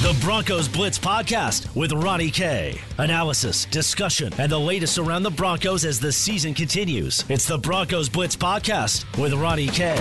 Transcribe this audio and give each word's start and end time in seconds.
The 0.00 0.18
Broncos 0.22 0.66
Blitz 0.66 0.98
Podcast 0.98 1.76
with 1.76 1.92
Ronnie 1.92 2.30
K. 2.30 2.80
Analysis, 2.96 3.66
discussion, 3.66 4.32
and 4.38 4.50
the 4.50 4.58
latest 4.58 4.96
around 4.96 5.24
the 5.24 5.30
Broncos 5.30 5.84
as 5.84 6.00
the 6.00 6.10
season 6.10 6.54
continues. 6.54 7.22
It's 7.28 7.44
the 7.44 7.58
Broncos 7.58 8.08
Blitz 8.08 8.34
Podcast 8.34 9.04
with 9.20 9.34
Ronnie 9.34 9.66
K. 9.66 9.94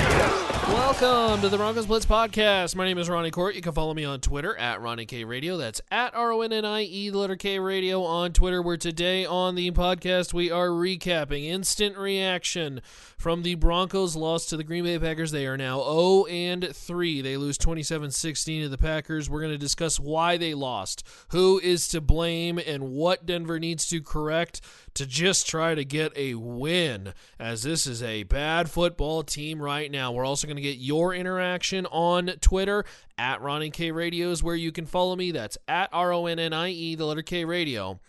Welcome 0.69 1.41
to 1.41 1.49
the 1.49 1.57
Broncos 1.57 1.85
Blitz 1.85 2.05
Podcast. 2.05 2.75
My 2.75 2.85
name 2.85 2.97
is 2.97 3.09
Ronnie 3.09 3.31
Court. 3.31 3.55
You 3.55 3.61
can 3.61 3.73
follow 3.73 3.93
me 3.93 4.05
on 4.05 4.21
Twitter 4.21 4.55
at 4.55 4.79
Ronnie 4.81 5.05
K 5.05 5.25
Radio. 5.25 5.57
That's 5.57 5.81
at 5.91 6.15
R 6.15 6.31
O 6.31 6.41
N 6.41 6.53
N 6.53 6.63
I 6.63 6.83
E, 6.83 7.09
the 7.09 7.17
letter 7.17 7.35
K 7.35 7.59
Radio 7.59 8.03
on 8.03 8.31
Twitter. 8.31 8.61
Where 8.61 8.77
today 8.77 9.25
on 9.25 9.55
the 9.55 9.71
podcast 9.71 10.33
we 10.33 10.49
are 10.49 10.67
recapping 10.69 11.45
instant 11.45 11.97
reaction 11.97 12.81
from 13.17 13.43
the 13.43 13.55
Broncos' 13.55 14.15
loss 14.15 14.45
to 14.45 14.57
the 14.57 14.63
Green 14.63 14.83
Bay 14.83 14.99
Packers. 14.99 15.31
They 15.31 15.47
are 15.47 15.57
now 15.57 15.79
0 15.79 16.25
and 16.25 16.69
3. 16.73 17.21
They 17.21 17.35
lose 17.35 17.57
27 17.57 18.11
16 18.11 18.63
to 18.63 18.69
the 18.69 18.77
Packers. 18.77 19.29
We're 19.29 19.41
going 19.41 19.51
to 19.51 19.57
discuss 19.57 19.88
why 19.97 20.35
they 20.35 20.53
lost, 20.53 21.07
who 21.29 21.57
is 21.57 21.87
to 21.87 22.01
blame, 22.01 22.59
and 22.59 22.89
what 22.91 23.25
Denver 23.25 23.57
needs 23.59 23.87
to 23.87 24.01
correct 24.01 24.59
to 24.95 25.05
just 25.05 25.47
try 25.47 25.73
to 25.73 25.85
get 25.85 26.11
a 26.17 26.33
win, 26.33 27.13
as 27.39 27.63
this 27.63 27.87
is 27.87 28.03
a 28.03 28.23
bad 28.23 28.69
football 28.69 29.23
team 29.23 29.61
right 29.61 29.89
now. 29.89 30.11
We're 30.11 30.25
also 30.25 30.47
going 30.47 30.57
to 30.57 30.61
get 30.61 30.77
your 30.77 31.13
interaction 31.13 31.85
on 31.85 32.27
Twitter 32.41 32.83
at 33.17 33.41
Ronnie 33.41 33.69
K 33.69 33.91
Radios, 33.91 34.43
where 34.43 34.55
you 34.55 34.73
can 34.73 34.85
follow 34.85 35.15
me. 35.15 35.31
That's 35.31 35.57
at 35.69 35.89
R 35.93 36.11
O 36.11 36.25
N 36.25 36.39
N 36.39 36.51
I 36.51 36.71
E, 36.71 36.95
the 36.95 37.05
letter 37.05 37.21
K 37.21 37.45
Radio 37.45 38.01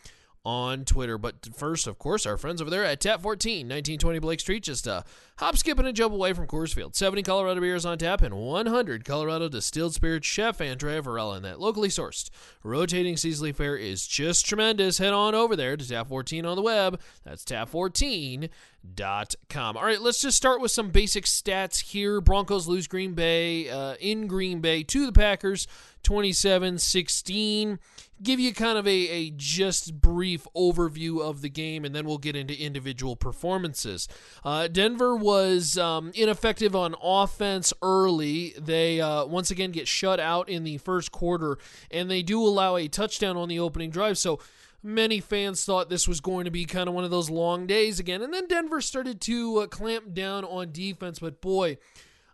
on 0.45 0.85
Twitter. 0.85 1.19
But 1.19 1.49
first, 1.55 1.87
of 1.87 1.99
course, 1.99 2.27
our 2.27 2.37
friends 2.37 2.61
over 2.61 2.71
there 2.71 2.85
at 2.85 3.01
Tap 3.01 3.23
14, 3.23 3.67
1920 3.67 4.19
Blake 4.19 4.41
Street, 4.41 4.65
just 4.65 4.87
a 4.87 5.05
hop, 5.39 5.57
skip, 5.57 5.79
and 5.79 5.89
a 5.89 5.93
jump 5.93 6.15
away 6.15 6.33
from 6.33 6.47
Coors 6.47 6.75
Field. 6.75 6.95
70 6.95 7.23
Colorado 7.23 7.61
beers 7.61 7.85
on 7.85 7.99
tap 7.99 8.23
and 8.23 8.35
100 8.35 9.05
Colorado 9.05 9.49
distilled 9.49 9.95
spirits. 9.95 10.27
Chef 10.27 10.61
Andrea 10.61 11.03
Varela 11.03 11.37
and 11.37 11.45
that 11.45 11.61
locally 11.61 11.89
sourced 11.89 12.30
rotating 12.63 13.16
seasonally 13.16 13.55
fare 13.55 13.77
is 13.77 14.07
just 14.07 14.46
tremendous. 14.46 14.99
Head 14.99 15.13
on 15.13 15.35
over 15.35 15.57
there 15.57 15.77
to 15.77 15.88
Tap 15.88 16.09
14 16.09 16.46
on 16.46 16.57
the 16.57 16.63
web. 16.63 17.01
That's 17.24 17.45
tap14.com. 17.45 19.77
All 19.77 19.85
right, 19.85 20.01
let's 20.01 20.23
just 20.23 20.37
start 20.37 20.61
with 20.61 20.71
some 20.71 20.91
basic 20.91 21.24
stats 21.24 21.83
here. 21.83 22.21
Broncos 22.21 22.66
lose 22.66 22.87
Green 22.87 23.15
Bay 23.15 23.68
uh, 23.68 23.95
in 24.01 24.27
Green 24.27 24.61
Bay 24.61 24.83
to 24.85 25.07
the 25.07 25.13
Packers 25.13 25.66
27 26.02 26.79
16 26.79 27.79
give 28.23 28.40
you 28.40 28.52
kind 28.52 28.79
of 28.79 28.87
a, 28.87 28.90
a 28.90 29.30
just 29.30 30.01
brief 30.01 30.46
overview 30.57 31.21
of 31.21 31.40
the 31.40 31.49
game, 31.49 31.85
and 31.85 31.95
then 31.95 32.07
we'll 32.07 32.18
get 32.18 32.37
into 32.37 32.59
individual 32.59 33.16
performances. 33.16 34.09
Uh, 34.45 34.68
Denver 34.68 35.16
was 35.16 35.79
um, 35.79 36.12
ineffective 36.15 36.77
on 36.77 36.95
offense 37.02 37.73
early. 37.82 38.54
They 38.59 39.01
uh, 39.01 39.24
once 39.27 39.51
again 39.51 39.71
get 39.71 39.88
shut 39.88 40.21
out 40.21 40.49
in 40.49 40.65
the 40.65 40.79
first 40.79 41.12
quarter, 41.12 41.59
and 41.90 42.10
they 42.10 42.23
do 42.23 42.43
allow 42.43 42.77
a 42.77 42.88
touchdown 42.88 43.37
on 43.37 43.49
the 43.49 43.59
opening 43.59 43.90
drive. 43.90 44.18
So 44.18 44.38
many 44.82 45.21
fans 45.21 45.65
thought 45.65 45.90
this 45.90 46.09
was 46.09 46.21
going 46.21 46.45
to 46.45 46.51
be 46.51 46.65
kind 46.65 46.88
of 46.88 46.95
one 46.95 47.05
of 47.05 47.10
those 47.10 47.30
long 47.30 47.66
days 47.66 48.01
again. 48.01 48.23
And 48.23 48.32
then 48.32 48.46
Denver 48.49 48.80
started 48.80 49.21
to 49.23 49.59
uh, 49.59 49.66
clamp 49.66 50.15
down 50.15 50.45
on 50.45 50.73
defense, 50.73 51.18
but 51.18 51.40
boy, 51.40 51.79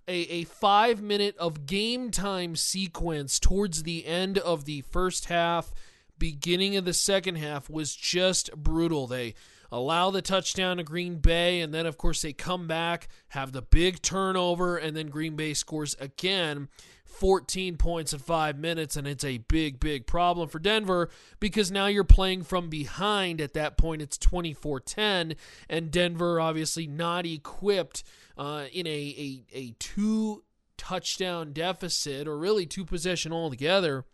a, 0.08 0.14
a 0.14 0.44
five 0.44 1.02
minute 1.02 1.36
of 1.38 1.66
game 1.66 2.10
time 2.10 2.56
sequence 2.56 3.38
towards 3.38 3.82
the 3.82 4.06
end 4.06 4.38
of 4.38 4.64
the 4.64 4.82
first 4.82 5.26
half, 5.26 5.72
beginning 6.18 6.76
of 6.76 6.84
the 6.84 6.94
second 6.94 7.36
half 7.36 7.68
was 7.68 7.94
just 7.94 8.54
brutal. 8.56 9.06
They 9.06 9.34
allow 9.72 10.10
the 10.10 10.22
touchdown 10.22 10.76
to 10.76 10.84
Green 10.84 11.16
Bay, 11.16 11.60
and 11.60 11.74
then, 11.74 11.86
of 11.86 11.98
course, 11.98 12.22
they 12.22 12.32
come 12.32 12.66
back, 12.66 13.08
have 13.28 13.52
the 13.52 13.62
big 13.62 14.00
turnover, 14.00 14.76
and 14.76 14.96
then 14.96 15.08
Green 15.08 15.36
Bay 15.36 15.54
scores 15.54 15.96
again. 15.98 16.68
14 17.04 17.78
points 17.78 18.12
in 18.12 18.18
five 18.18 18.58
minutes, 18.58 18.94
and 18.94 19.06
it's 19.06 19.24
a 19.24 19.38
big, 19.38 19.80
big 19.80 20.06
problem 20.06 20.48
for 20.48 20.58
Denver 20.58 21.08
because 21.40 21.70
now 21.70 21.86
you're 21.86 22.04
playing 22.04 22.42
from 22.42 22.68
behind. 22.68 23.40
At 23.40 23.54
that 23.54 23.78
point, 23.78 24.02
it's 24.02 24.18
24 24.18 24.80
10, 24.80 25.34
and 25.68 25.90
Denver 25.90 26.40
obviously 26.40 26.86
not 26.86 27.24
equipped 27.24 28.04
uh, 28.36 28.66
in 28.72 28.86
a, 28.86 28.90
a, 28.90 29.44
a 29.52 29.70
two 29.78 30.44
touchdown 30.76 31.52
deficit 31.52 32.28
or 32.28 32.36
really 32.36 32.66
two 32.66 32.84
possession 32.84 33.32
altogether 33.32 34.04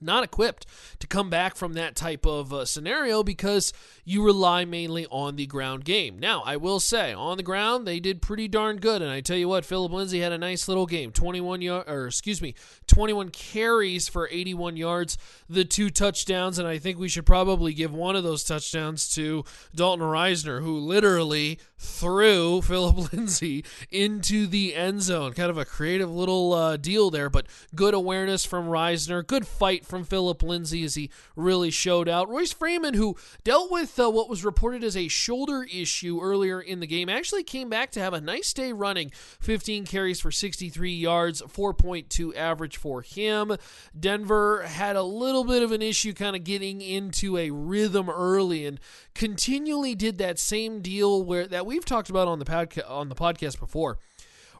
not 0.00 0.24
equipped 0.24 0.66
to 1.00 1.06
come 1.06 1.30
back 1.30 1.56
from 1.56 1.74
that 1.74 1.96
type 1.96 2.26
of 2.26 2.52
uh, 2.52 2.64
scenario 2.64 3.22
because 3.22 3.72
you 4.04 4.24
rely 4.24 4.64
mainly 4.64 5.06
on 5.10 5.36
the 5.36 5.46
ground 5.46 5.84
game. 5.84 6.18
Now, 6.18 6.42
I 6.44 6.56
will 6.56 6.80
say, 6.80 7.12
on 7.12 7.36
the 7.36 7.42
ground, 7.42 7.86
they 7.86 8.00
did 8.00 8.22
pretty 8.22 8.48
darn 8.48 8.76
good. 8.76 9.02
And 9.02 9.10
I 9.10 9.20
tell 9.20 9.36
you 9.36 9.48
what, 9.48 9.64
Philip 9.64 9.92
Lindsay 9.92 10.20
had 10.20 10.32
a 10.32 10.38
nice 10.38 10.68
little 10.68 10.86
game 10.86 11.12
21 11.12 11.62
yard, 11.62 11.88
or 11.88 12.06
excuse 12.06 12.42
me, 12.42 12.54
21 12.86 13.30
carries 13.30 14.08
for 14.08 14.28
81 14.30 14.76
yards, 14.76 15.18
the 15.48 15.64
two 15.64 15.90
touchdowns. 15.90 16.58
And 16.58 16.68
I 16.68 16.78
think 16.78 16.98
we 16.98 17.08
should 17.08 17.26
probably 17.26 17.72
give 17.72 17.92
one 17.94 18.16
of 18.16 18.24
those 18.24 18.44
touchdowns 18.44 19.08
to 19.14 19.44
Dalton 19.74 20.06
Risner 20.06 20.62
who 20.62 20.78
literally 20.78 21.58
threw 21.78 22.62
Philip 22.62 23.12
Lindsay 23.12 23.64
into 23.90 24.46
the 24.46 24.74
end 24.74 25.02
zone. 25.02 25.32
Kind 25.32 25.50
of 25.50 25.58
a 25.58 25.64
creative 25.64 26.10
little 26.10 26.52
uh, 26.52 26.76
deal 26.76 27.10
there, 27.10 27.30
but 27.30 27.46
good 27.74 27.94
awareness 27.94 28.44
from 28.44 28.68
Risner, 28.68 29.26
good 29.26 29.46
fight 29.46 29.85
from 29.86 30.04
Philip 30.04 30.42
Lindsay 30.42 30.84
as 30.84 30.94
he 30.94 31.10
really 31.34 31.70
showed 31.70 32.08
out. 32.08 32.28
Royce 32.28 32.52
Freeman, 32.52 32.94
who 32.94 33.16
dealt 33.44 33.70
with 33.70 33.98
uh, 33.98 34.10
what 34.10 34.28
was 34.28 34.44
reported 34.44 34.84
as 34.84 34.96
a 34.96 35.08
shoulder 35.08 35.66
issue 35.72 36.20
earlier 36.20 36.60
in 36.60 36.80
the 36.80 36.86
game, 36.86 37.08
actually 37.08 37.42
came 37.42 37.68
back 37.68 37.90
to 37.92 38.00
have 38.00 38.12
a 38.12 38.20
nice 38.20 38.52
day 38.52 38.72
running 38.72 39.10
15 39.40 39.86
carries 39.86 40.20
for 40.20 40.30
63 40.30 40.92
yards, 40.92 41.42
4.2 41.42 42.36
average 42.36 42.76
for 42.76 43.02
him. 43.02 43.56
Denver 43.98 44.62
had 44.62 44.96
a 44.96 45.02
little 45.02 45.44
bit 45.44 45.62
of 45.62 45.72
an 45.72 45.82
issue 45.82 46.12
kind 46.12 46.36
of 46.36 46.44
getting 46.44 46.80
into 46.80 47.36
a 47.36 47.50
rhythm 47.50 48.10
early 48.10 48.66
and 48.66 48.80
continually 49.14 49.94
did 49.94 50.18
that 50.18 50.38
same 50.38 50.80
deal 50.80 51.22
where 51.22 51.46
that 51.46 51.66
we've 51.66 51.84
talked 51.84 52.10
about 52.10 52.28
on 52.28 52.38
the 52.38 52.44
podca- 52.44 52.88
on 52.88 53.08
the 53.08 53.14
podcast 53.14 53.58
before 53.58 53.98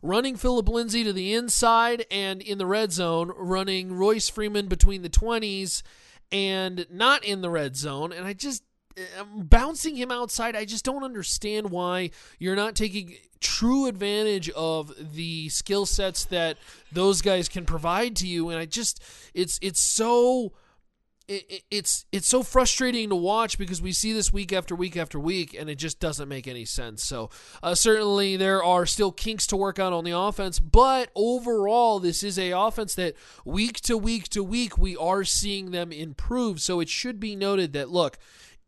running 0.07 0.37
Philip 0.37 0.69
Lindsay 0.69 1.05
to 1.05 1.13
the 1.13 1.35
inside 1.35 2.07
and 2.11 2.41
in 2.41 2.59
the 2.59 2.67
red 2.67 2.93
zone, 2.93 3.33
running 3.37 3.93
Royce 3.93 4.29
Freeman 4.29 4.69
between 4.69 5.03
the 5.03 5.09
20s 5.11 5.83
and 6.31 6.87
not 6.91 7.25
in 7.25 7.41
the 7.41 7.51
red 7.51 7.77
zone. 7.77 8.13
And 8.13 8.27
I 8.27 8.33
just, 8.33 8.63
bouncing 9.35 9.97
him 9.97 10.11
outside, 10.11 10.57
I 10.57 10.65
just 10.65 10.85
don't 10.85 11.05
understand 11.05 11.71
why 11.71 12.11
you're 12.39 12.57
not 12.57 12.75
taking 12.75 13.17
true 13.41 13.87
advantage 13.87 14.49
of 14.51 14.93
the 15.15 15.49
skill 15.51 15.87
sets 15.87 16.25
that 16.27 16.57
those 16.93 17.21
guys 17.21 17.49
can 17.49 17.67
provide 17.67 18.17
to 18.17 18.27
you. 18.27 18.49
And 18.49 18.59
I 18.59 18.65
just, 18.65 19.03
it's, 19.35 19.59
it's 19.61 19.81
so 19.81 20.53
it, 21.29 21.63
it's 21.71 22.05
it's 22.13 22.27
so 22.27 22.43
frustrating 22.43 23.09
to 23.09 23.17
watch 23.17 23.59
because 23.59 23.83
we 23.83 23.93
see 23.93 24.13
this 24.13 24.33
week 24.33 24.53
after 24.53 24.75
week 24.75 24.97
after 24.97 25.19
week 25.19 25.55
and 25.59 25.69
it 25.69 25.77
just 25.77 25.99
doesn't 26.01 26.29
make 26.29 26.47
any 26.47 26.65
sense. 26.65 27.05
So 27.05 27.31
uh, 27.63 27.75
certainly 27.75 28.37
there 28.37 28.63
are 28.63 28.87
still 28.87 29.13
kinks 29.13 29.47
to 29.49 29.57
work 29.57 29.79
out 29.79 29.93
on 29.93 30.05
the 30.05 30.17
offense, 30.17 30.59
but 30.59 31.11
overall 31.15 31.99
this 31.99 32.23
is 32.23 32.39
a 32.39 32.53
offense 32.53 32.95
that 32.95 33.15
week 33.45 33.81
to 33.83 33.97
week 33.97 34.29
to 34.31 34.43
week 34.43 34.79
we 34.79 34.97
are 34.97 35.25
seeing 35.25 35.71
them 35.71 35.93
improve. 35.93 36.61
So 36.61 36.81
it 36.81 36.89
should 36.89 37.19
be 37.19 37.35
noted 37.35 37.73
that 37.73 37.91
look, 37.91 38.19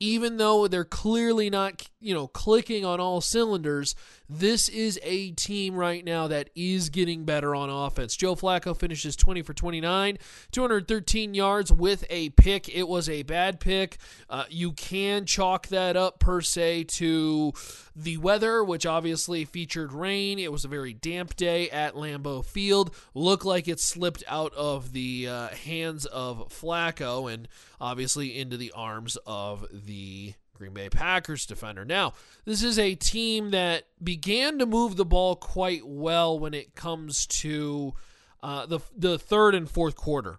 even 0.00 0.36
though 0.36 0.68
they're 0.68 0.84
clearly 0.84 1.50
not, 1.50 1.88
you 2.00 2.14
know, 2.14 2.26
clicking 2.28 2.84
on 2.84 3.00
all 3.00 3.20
cylinders, 3.20 3.94
this 4.28 4.68
is 4.68 5.00
a 5.02 5.30
team 5.32 5.74
right 5.74 6.04
now 6.04 6.28
that 6.28 6.50
is 6.54 6.90
getting 6.90 7.24
better 7.24 7.54
on 7.54 7.70
offense. 7.70 8.14
Joe 8.14 8.34
Flacco 8.34 8.76
finishes 8.76 9.16
20 9.16 9.42
for 9.42 9.54
29, 9.54 10.18
213 10.52 11.34
yards 11.34 11.72
with 11.72 12.04
a 12.10 12.30
pick. 12.30 12.68
It 12.68 12.86
was 12.88 13.08
a 13.08 13.22
bad 13.22 13.60
pick. 13.60 13.98
Uh, 14.28 14.44
you 14.50 14.72
can 14.72 15.24
chalk 15.24 15.68
that 15.68 15.96
up 15.96 16.18
per 16.18 16.40
se 16.40 16.84
to 16.84 17.52
the 17.96 18.18
weather, 18.18 18.62
which 18.62 18.86
obviously 18.86 19.44
featured 19.44 19.92
rain. 19.92 20.38
It 20.38 20.52
was 20.52 20.64
a 20.64 20.68
very 20.68 20.92
damp 20.92 21.34
day 21.34 21.70
at 21.70 21.94
Lambeau 21.94 22.44
Field. 22.44 22.94
Looked 23.14 23.44
like 23.44 23.66
it 23.66 23.80
slipped 23.80 24.24
out 24.28 24.52
of 24.54 24.92
the 24.92 25.28
uh, 25.28 25.48
hands 25.48 26.06
of 26.06 26.48
Flacco 26.48 27.32
and 27.32 27.48
obviously 27.80 28.38
into 28.38 28.56
the 28.56 28.72
arms 28.72 29.16
of 29.26 29.66
the 29.72 30.34
Green 30.58 30.74
Bay 30.74 30.88
Packers 30.88 31.46
defender. 31.46 31.84
Now, 31.84 32.14
this 32.44 32.62
is 32.62 32.78
a 32.78 32.94
team 32.94 33.50
that 33.50 33.84
began 34.02 34.58
to 34.58 34.66
move 34.66 34.96
the 34.96 35.04
ball 35.04 35.36
quite 35.36 35.86
well 35.86 36.38
when 36.38 36.52
it 36.52 36.74
comes 36.74 37.26
to 37.26 37.94
uh, 38.42 38.66
the 38.66 38.80
the 38.96 39.18
third 39.18 39.54
and 39.54 39.70
fourth 39.70 39.96
quarter, 39.96 40.38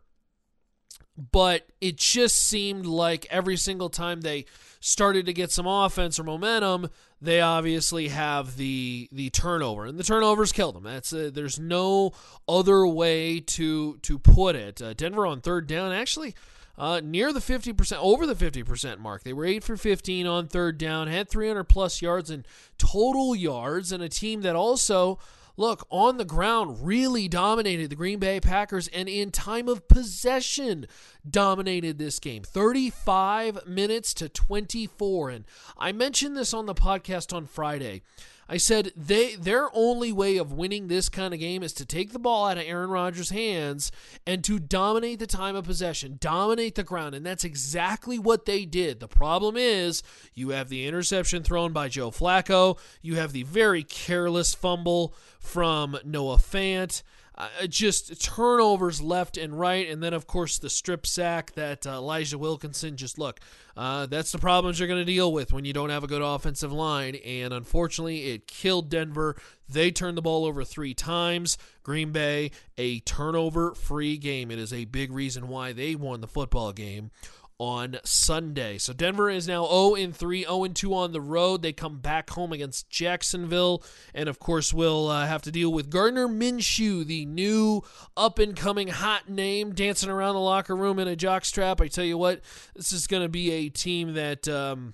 but 1.32 1.68
it 1.82 1.98
just 1.98 2.36
seemed 2.36 2.86
like 2.86 3.26
every 3.30 3.58
single 3.58 3.90
time 3.90 4.22
they 4.22 4.46
started 4.80 5.26
to 5.26 5.34
get 5.34 5.52
some 5.52 5.68
offense 5.68 6.18
or 6.20 6.24
momentum, 6.24 6.90
they 7.22 7.42
obviously 7.42 8.10
have 8.10 8.56
the 8.56 9.10
the 9.12 9.30
turnover, 9.30 9.86
and 9.86 9.98
the 9.98 10.04
turnovers 10.04 10.52
killed 10.52 10.76
them. 10.76 10.84
That's 10.84 11.12
uh, 11.12 11.30
there's 11.34 11.60
no 11.60 12.14
other 12.48 12.86
way 12.88 13.40
to 13.42 13.98
to 13.98 14.20
put 14.20 14.56
it. 14.56 14.82
Uh, 14.82 14.94
Denver 14.94 15.26
on 15.26 15.42
third 15.42 15.68
down 15.68 15.92
actually 15.92 16.36
uh, 16.80 17.02
near 17.04 17.34
the 17.34 17.40
50%, 17.40 17.98
over 18.00 18.26
the 18.26 18.34
50% 18.34 19.00
mark. 19.00 19.24
They 19.24 19.34
were 19.34 19.46
8 19.46 19.64
for 19.64 19.78
15 19.78 20.26
on 20.26 20.48
third 20.48 20.78
down, 20.78 21.08
had 21.08 21.30
300 21.30 21.66
plus 21.66 22.02
yards 22.02 22.32
in 22.32 22.46
total 22.78 23.36
yards, 23.36 23.92
and 23.92 24.02
a 24.02 24.10
team 24.10 24.42
that 24.42 24.56
also 24.56 25.20
look, 25.60 25.86
on 25.90 26.18
the 26.18 26.26
ground, 26.26 26.88
really 26.88 27.28
dominated 27.28 27.90
the 27.90 27.96
Green 27.96 28.18
Bay 28.18 28.40
Packers 28.40 28.88
and 28.88 29.10
in 29.10 29.30
time 29.30 29.68
of 29.68 29.88
possession 29.90 30.88
dominated 31.30 31.98
this 31.98 32.18
game 32.20 32.44
35 32.44 33.68
minutes 33.68 34.14
to 34.16 34.30
24. 34.30 35.30
And 35.30 35.46
I 35.78 35.92
mentioned 35.92 36.38
this 36.38 36.54
on 36.54 36.66
the 36.66 36.74
podcast 36.74 37.36
on 37.36 37.46
Friday. 37.46 38.04
I 38.52 38.58
said 38.58 38.92
they 38.96 39.36
their 39.36 39.70
only 39.74 40.12
way 40.12 40.38
of 40.38 40.52
winning 40.52 40.88
this 40.88 41.08
kind 41.08 41.36
of 41.36 41.40
game 41.40 41.62
is 41.62 41.72
to 41.74 41.86
take 41.86 42.12
the 42.12 42.20
ball 42.20 42.48
out 42.48 42.58
of 42.58 42.64
Aaron 42.66 42.90
Rodgers' 42.90 43.30
hands 43.30 43.92
and 44.26 44.44
to 44.44 44.58
dominate 44.58 45.20
the 45.20 45.28
time 45.28 45.56
of 45.56 45.66
possession, 45.66 46.18
dominate 46.20 46.74
the 46.74 46.84
ground, 46.84 47.14
and 47.14 47.24
that's 47.24 47.44
exactly 47.44 48.18
what 48.18 48.46
they 48.46 48.66
did. 48.66 49.00
The 49.00 49.08
problem 49.08 49.56
is 49.56 50.02
you 50.34 50.50
have 50.50 50.70
the 50.70 50.88
interception 50.88 51.44
thrown 51.44 51.74
by 51.74 51.90
Joe 51.90 52.10
Flacco, 52.10 52.80
you 53.04 53.16
have 53.16 53.34
the 53.34 53.44
very 53.44 53.84
careless 53.84 54.56
fumble 54.56 55.14
from 55.40 56.00
Noah 56.04 56.38
Fant 56.38 57.04
uh, 57.40 57.68
just 57.68 58.22
turnovers 58.22 59.02
left 59.02 59.38
and 59.38 59.58
right, 59.58 59.90
and 59.90 60.04
then 60.04 60.14
of 60.14 60.28
course 60.28 60.58
the 60.58 60.70
strip 60.70 61.08
sack 61.08 61.54
that 61.54 61.88
uh, 61.88 61.92
Elijah 61.92 62.38
Wilkinson. 62.38 62.98
Just 62.98 63.18
look, 63.18 63.40
uh, 63.78 64.06
that's 64.08 64.34
the 64.34 64.38
problems 64.38 64.78
you're 64.78 64.90
going 64.90 65.00
to 65.00 65.06
deal 65.06 65.32
with 65.32 65.54
when 65.54 65.64
you 65.64 65.72
don't 65.72 65.90
have 65.90 66.04
a 66.04 66.08
good 66.08 66.22
offensive 66.22 66.74
line, 66.74 67.16
and 67.16 67.54
unfortunately, 67.54 68.32
it 68.32 68.46
killed 68.46 68.90
Denver. 68.90 69.38
They 69.70 69.90
turned 69.90 70.18
the 70.18 70.22
ball 70.22 70.46
over 70.46 70.64
three 70.64 70.94
times. 70.94 71.58
Green 71.84 72.12
Bay, 72.12 72.52
a 72.78 73.00
turnover-free 73.00 74.18
game. 74.18 74.52
It 74.52 74.60
is 74.60 74.74
a 74.74 74.86
big 74.86 75.12
reason 75.12 75.48
why 75.48 75.72
they 75.74 75.96
won 75.96 76.22
the 76.22 76.28
football 76.28 76.74
game 76.74 77.12
on 77.60 77.98
Sunday. 78.06 78.78
So 78.78 78.94
Denver 78.94 79.30
is 79.30 79.48
now 79.48 79.68
0 79.68 79.96
in 79.96 80.14
3, 80.14 80.44
0 80.44 80.64
in 80.64 80.74
2 80.74 80.94
on 80.94 81.12
the 81.12 81.22
road. 81.22 81.62
They 81.62 81.74
come 81.74 82.00
back 82.00 82.30
home 82.30 82.54
against 82.54 82.90
Jacksonville, 82.90 83.84
and 84.16 84.30
of 84.30 84.40
course, 84.40 84.74
we'll 84.74 85.10
uh, 85.10 85.28
have 85.28 85.42
to 85.44 85.52
deal 85.52 85.72
with 85.72 85.90
Gardner 85.90 86.28
Minshew, 86.28 87.06
the 87.06 87.26
new 87.26 87.84
up 88.16 88.40
and 88.40 88.56
coming 88.56 88.88
hot 88.88 89.30
name, 89.30 89.76
dancing 89.76 90.10
around 90.10 90.36
the 90.36 90.42
locker 90.42 90.76
room 90.76 90.98
in 91.00 91.08
a 91.10 91.18
jockstrap. 91.18 91.82
I 91.82 91.90
tell 91.90 92.06
you 92.06 92.18
what, 92.18 92.42
this 92.76 92.94
is 92.94 93.08
going 93.08 93.24
to 93.24 93.30
be 93.30 93.52
a 93.52 93.70
team 93.70 94.14
that 94.14 94.48
um, 94.48 94.94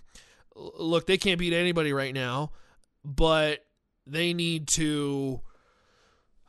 look 0.56 1.06
they 1.06 1.18
can't 1.18 1.40
beat 1.40 1.54
anybody 1.54 1.94
right 1.94 2.14
now, 2.14 2.52
but 3.04 3.64
they 4.08 4.34
need 4.34 4.68
to 4.70 5.40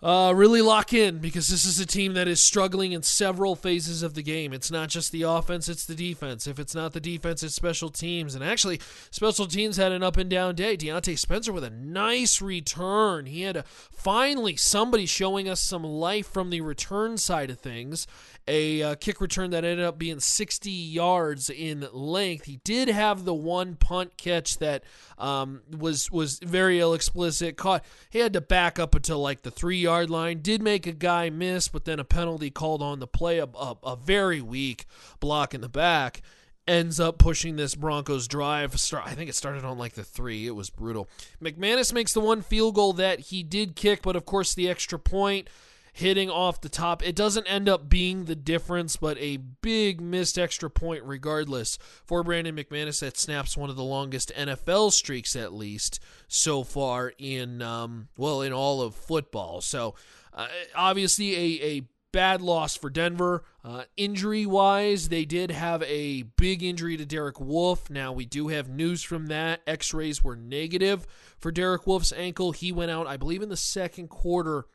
uh, 0.03 0.33
really 0.37 0.61
lock 0.61 0.93
in 0.93 1.19
because 1.19 1.49
this 1.49 1.65
is 1.65 1.81
a 1.81 1.87
team 1.87 2.13
that 2.15 2.29
is 2.29 2.43
struggling 2.43 2.93
in 2.93 3.03
several 3.03 3.57
phases 3.57 4.03
of 4.03 4.15
the 4.15 4.23
game. 4.23 4.53
It's 4.53 4.71
not 4.71 4.91
just 4.91 5.11
the 5.11 5.23
offense, 5.23 5.69
it's 5.69 5.87
the 5.87 5.95
defense. 5.95 6.47
If 6.47 6.59
it's 6.59 6.75
not 6.75 6.93
the 6.93 7.01
defense, 7.01 7.43
it's 7.43 7.55
special 7.55 7.89
teams. 7.89 8.35
And 8.35 8.45
actually, 8.45 8.81
special 9.11 9.47
teams 9.47 9.79
had 9.79 9.93
an 9.93 10.03
up 10.03 10.19
and 10.19 10.29
down 10.29 10.55
day. 10.55 10.77
Diontae 10.77 11.19
Spencer 11.19 11.53
with 11.53 11.65
a 11.65 11.71
nice 11.71 12.43
return. 12.43 13.25
He 13.25 13.43
had 13.43 13.57
a, 13.57 13.63
finally 13.63 14.57
somebody 14.57 15.07
showing 15.07 15.49
us 15.49 15.63
some 15.63 15.83
life 15.83 16.27
from 16.27 16.51
the 16.51 16.61
return 16.61 17.17
side 17.17 17.51
of 17.51 17.59
things 17.59 18.07
a 18.49 18.83
uh, 18.83 18.95
kick 18.95 19.21
return 19.21 19.51
that 19.51 19.65
ended 19.65 19.85
up 19.85 19.99
being 19.99 20.21
60 20.21 20.71
yards 20.71 21.51
in 21.51 21.87
length. 21.93 22.45
He 22.45 22.61
did 22.63 22.89
have 22.89 23.25
the 23.25 23.35
one 23.35 23.75
punt 23.75 24.17
catch 24.17 24.59
that 24.59 24.85
um, 25.19 25.63
was 25.77 26.11
was 26.11 26.39
very 26.39 26.79
ill 26.79 26.95
explicit. 26.95 27.57
Caught 27.57 27.85
he 28.11 28.21
had 28.21 28.33
to 28.35 28.41
back 28.41 28.79
up 28.79 28.95
until 28.95 29.19
like 29.19 29.43
the 29.43 29.51
three 29.51 29.79
yard 29.87 30.11
line. 30.11 30.41
Did 30.43 30.63
make 30.63 30.85
a 30.87 30.93
guy 30.93 31.31
miss, 31.31 31.69
but 31.69 31.85
then 31.85 32.01
a 32.01 32.05
penalty 32.05 32.51
called 32.51 32.83
on 32.83 32.99
the 32.99 33.07
play. 33.07 33.39
A, 33.39 33.45
a, 33.45 33.77
a 33.85 33.97
very 33.97 34.41
weak 34.41 34.85
block 35.21 35.55
in 35.55 35.61
the 35.61 35.69
back 35.69 36.23
ends 36.67 36.99
up 36.99 37.19
pushing 37.19 37.55
this 37.55 37.77
Broncos 37.77 38.27
drive. 38.27 38.75
I 38.93 39.15
think 39.15 39.31
it 39.31 39.37
started 39.37 39.65
on 39.65 39.79
like 39.79 39.95
the 39.95 40.03
three. 40.03 40.49
It 40.49 40.57
was 40.57 40.71
brutal. 40.71 41.09
McManus 41.41 41.93
makes 41.93 42.13
the 42.13 42.21
one 42.21 42.43
field 42.43 42.75
goal 42.75 42.93
that 42.95 43.21
he 43.21 43.45
did 43.45 43.77
kick, 43.77 44.03
but 44.03 44.17
of 44.17 44.27
course 44.27 44.55
the 44.55 44.69
extra 44.69 44.99
point 44.99 45.49
hitting 45.97 46.29
off 46.29 46.61
the 46.61 46.69
top. 46.69 47.03
It 47.03 47.17
doesn't 47.17 47.47
end 47.47 47.71
up 47.71 47.89
being 47.89 48.27
the 48.27 48.37
difference, 48.37 48.97
but 48.97 49.17
a 49.19 49.39
big 49.39 49.99
missed 49.99 50.39
extra 50.39 50.69
point 50.69 51.03
regardless 51.05 51.79
for 52.05 52.23
Brandon 52.23 52.55
McManus 52.55 53.01
that 53.01 53.17
snaps 53.17 53.57
one 53.57 53.71
of 53.71 53.77
the 53.77 53.83
longest 53.83 54.31
NFL 54.37 54.93
streaks 54.93 55.35
at 55.35 55.55
least 55.55 55.99
so 56.29 56.65
far 56.65 57.15
in 57.17 57.63
um, 57.63 58.09
well 58.19 58.43
in 58.43 58.53
all 58.53 58.83
of 58.83 58.95
football. 58.95 59.63
So 59.63 59.95
uh, 60.35 60.49
obviously 60.75 61.35
a, 61.35 61.65
a 61.65 61.89
bad 62.13 62.43
loss 62.43 62.77
for 62.77 62.91
Denver. 62.91 63.45
Uh, 63.65 63.85
injury 63.97 64.45
wise, 64.45 65.09
they 65.09 65.25
did 65.25 65.51
have 65.51 65.83
a 65.85 66.25
big 66.37 66.63
injury 66.63 66.99
to 66.99 67.07
Derek 67.07 67.41
Wolfe. 67.41 67.89
Now, 67.89 68.13
we 68.13 68.27
do 68.27 68.49
have 68.49 68.69
news 68.69 69.03
from 69.03 69.29
that. 69.29 69.63
X 69.67 69.95
rays 69.95 70.23
were 70.23 70.37
negative 70.37 71.07
for 71.39 71.51
Derek 71.51 71.87
Wolfe's 71.87 72.13
ankle. 72.13 72.53
He 72.53 72.71
went 72.71 72.91
out, 72.91 73.07
I 73.07 73.17
believe, 73.17 73.41
in 73.41 73.49
the 73.49 73.57
second 73.57 74.09
quarter 74.09 74.67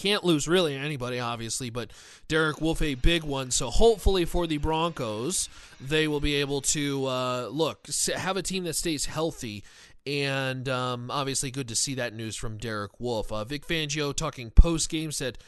can't 0.00 0.24
lose 0.24 0.48
really 0.48 0.74
anybody, 0.74 1.20
obviously, 1.20 1.68
but 1.68 1.90
Derek 2.26 2.60
Wolfe 2.60 2.80
a 2.82 2.94
big 2.94 3.22
one. 3.22 3.50
So 3.50 3.68
hopefully 3.68 4.24
for 4.24 4.46
the 4.46 4.56
Broncos, 4.56 5.48
they 5.80 6.08
will 6.08 6.20
be 6.20 6.36
able 6.36 6.62
to 6.62 7.06
uh, 7.06 7.48
look 7.48 7.86
have 8.16 8.36
a 8.36 8.42
team 8.42 8.64
that 8.64 8.76
stays 8.76 9.06
healthy. 9.06 9.62
And 10.06 10.68
um, 10.68 11.10
obviously, 11.10 11.50
good 11.50 11.68
to 11.68 11.76
see 11.76 11.94
that 11.96 12.14
news 12.14 12.34
from 12.34 12.56
Derek 12.56 12.98
Wolfe. 12.98 13.30
Uh, 13.30 13.44
Vic 13.44 13.66
Fangio 13.66 14.14
talking 14.14 14.50
post 14.50 14.88
game 14.88 15.12
said. 15.12 15.38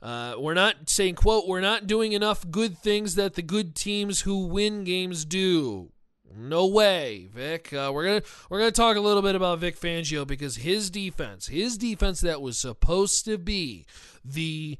Uh, 0.00 0.36
we're 0.38 0.54
not 0.54 0.88
saying 0.88 1.16
quote 1.16 1.48
we're 1.48 1.60
not 1.60 1.88
doing 1.88 2.12
enough 2.12 2.48
good 2.52 2.78
things 2.78 3.16
that 3.16 3.34
the 3.34 3.42
good 3.42 3.74
teams 3.74 4.20
who 4.20 4.46
win 4.46 4.84
games 4.84 5.24
do 5.24 5.90
no 6.36 6.66
way, 6.66 7.28
Vic. 7.32 7.72
Uh, 7.72 7.90
we're 7.92 8.04
gonna 8.04 8.22
we're 8.48 8.58
gonna 8.58 8.70
talk 8.70 8.96
a 8.96 9.00
little 9.00 9.22
bit 9.22 9.34
about 9.34 9.58
Vic 9.58 9.78
Fangio 9.78 10.26
because 10.26 10.56
his 10.56 10.90
defense, 10.90 11.48
his 11.48 11.78
defense 11.78 12.20
that 12.20 12.42
was 12.42 12.58
supposed 12.58 13.24
to 13.24 13.38
be 13.38 13.86
the 14.24 14.78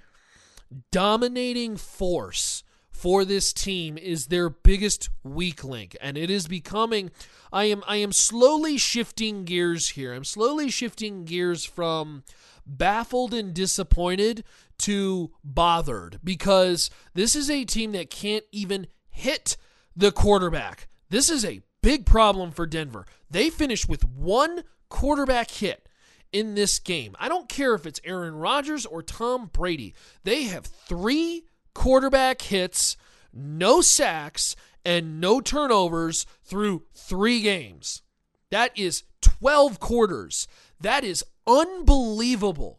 dominating 0.91 1.77
force 1.77 2.63
for 2.91 3.25
this 3.25 3.53
team 3.53 3.97
is 3.97 4.27
their 4.27 4.51
biggest 4.51 5.09
weak 5.23 5.63
link 5.63 5.97
and 6.01 6.19
it 6.19 6.31
is 6.31 6.49
becoming 6.49 7.11
I 7.53 7.65
am 7.65 7.83
I 7.87 7.97
am 7.97 8.13
slowly 8.13 8.77
shifting 8.77 9.45
gears 9.45 9.91
here. 9.91 10.13
I'm 10.13 10.25
slowly 10.25 10.71
shifting 10.71 11.25
gears 11.25 11.65
from 11.65 12.25
baffled 12.67 13.33
and 13.33 13.55
disappointed 13.55 14.45
to 14.81 15.31
bothered 15.43 16.21
because 16.23 16.91
this 17.15 17.35
is 17.35 17.49
a 17.51 17.65
team 17.65 17.93
that 17.93 18.11
can't 18.11 18.45
even 18.53 18.89
hit 19.11 19.57
the 19.97 20.13
quarterback. 20.13 20.89
This 21.11 21.31
is 21.31 21.45
a 21.45 21.63
big 21.83 22.05
problem 22.05 22.51
for 22.51 22.67
Denver. 22.67 23.07
They 23.31 23.51
finished 23.51 23.89
with 23.89 24.05
one 24.05 24.63
quarterback 24.89 25.51
hit 25.51 25.89
in 26.33 26.55
this 26.55 26.79
game. 26.79 27.17
I 27.19 27.29
don't 27.29 27.49
care 27.49 27.75
if 27.75 27.87
it's 27.87 28.01
Aaron 28.05 28.35
Rodgers 28.35 28.85
or 28.85 29.03
Tom 29.03 29.51
Brady. 29.53 29.95
They 30.25 30.45
have 30.45 30.67
three 30.67 31.45
quarterback 31.75 32.43
hits, 32.43 32.97
no 33.33 33.81
sacks, 33.81 34.55
and 34.85 35.21
no 35.21 35.41
turnovers 35.41 36.27
through 36.45 36.85
three 36.95 37.41
games. 37.41 38.03
That 38.51 38.77
is 38.79 39.05
12 39.21 39.81
quarters. 39.81 40.47
That 40.81 41.05
is 41.05 41.25
unbelievable 41.47 42.78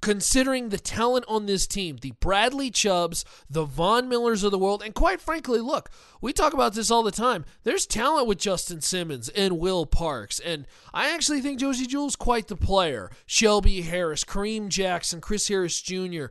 considering 0.00 0.68
the 0.68 0.78
talent 0.78 1.24
on 1.28 1.46
this 1.46 1.66
team, 1.66 1.98
the 1.98 2.12
Bradley 2.20 2.70
Chubbs, 2.70 3.24
the 3.48 3.64
Von 3.64 4.08
Millers 4.08 4.42
of 4.42 4.50
the 4.50 4.58
world, 4.58 4.82
and 4.82 4.94
quite 4.94 5.20
frankly, 5.20 5.60
look, 5.60 5.90
we 6.20 6.32
talk 6.32 6.52
about 6.52 6.74
this 6.74 6.90
all 6.90 7.02
the 7.02 7.10
time. 7.10 7.44
There's 7.64 7.86
talent 7.86 8.26
with 8.26 8.38
Justin 8.38 8.80
Simmons 8.80 9.28
and 9.30 9.58
Will 9.58 9.86
Parks, 9.86 10.40
and 10.40 10.66
I 10.94 11.12
actually 11.14 11.40
think 11.40 11.60
Josey 11.60 11.86
Jewell's 11.86 12.16
quite 12.16 12.48
the 12.48 12.56
player. 12.56 13.10
Shelby 13.26 13.82
Harris, 13.82 14.24
Kareem 14.24 14.68
Jackson, 14.68 15.20
Chris 15.20 15.48
Harris 15.48 15.80
Jr. 15.80 16.26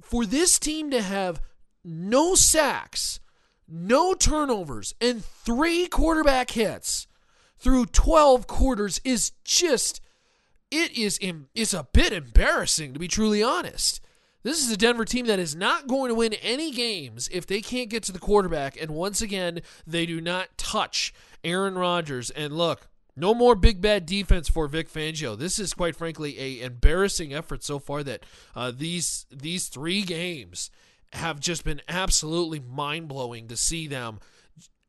For 0.00 0.24
this 0.24 0.58
team 0.58 0.90
to 0.90 1.02
have 1.02 1.40
no 1.84 2.34
sacks, 2.34 3.20
no 3.68 4.14
turnovers, 4.14 4.94
and 5.00 5.24
three 5.24 5.86
quarterback 5.86 6.50
hits 6.50 7.06
through 7.58 7.86
12 7.86 8.46
quarters 8.46 9.00
is 9.04 9.32
just 9.44 10.00
it 10.70 10.96
is 10.96 11.18
is 11.54 11.74
a 11.74 11.88
bit 11.92 12.12
embarrassing 12.12 12.92
to 12.92 12.98
be 13.00 13.08
truly 13.08 13.42
honest. 13.42 14.00
This 14.42 14.64
is 14.64 14.72
a 14.72 14.76
Denver 14.76 15.04
team 15.04 15.26
that 15.26 15.38
is 15.38 15.54
not 15.54 15.86
going 15.86 16.08
to 16.08 16.14
win 16.14 16.32
any 16.34 16.70
games 16.70 17.28
if 17.30 17.46
they 17.46 17.60
can't 17.60 17.90
get 17.90 18.02
to 18.04 18.12
the 18.12 18.18
quarterback. 18.18 18.80
And 18.80 18.92
once 18.92 19.20
again, 19.20 19.60
they 19.86 20.06
do 20.06 20.18
not 20.18 20.56
touch 20.56 21.12
Aaron 21.44 21.76
Rodgers. 21.76 22.30
And 22.30 22.56
look, 22.56 22.88
no 23.14 23.34
more 23.34 23.54
big 23.54 23.82
bad 23.82 24.06
defense 24.06 24.48
for 24.48 24.66
Vic 24.66 24.90
Fangio. 24.90 25.38
This 25.38 25.58
is 25.58 25.74
quite 25.74 25.94
frankly 25.94 26.38
a 26.38 26.64
embarrassing 26.64 27.34
effort 27.34 27.62
so 27.62 27.78
far. 27.78 28.02
That 28.02 28.24
uh, 28.56 28.72
these 28.74 29.26
these 29.30 29.68
three 29.68 30.02
games 30.02 30.70
have 31.12 31.38
just 31.38 31.64
been 31.64 31.82
absolutely 31.86 32.60
mind 32.60 33.08
blowing 33.08 33.48
to 33.48 33.56
see 33.58 33.86
them 33.86 34.20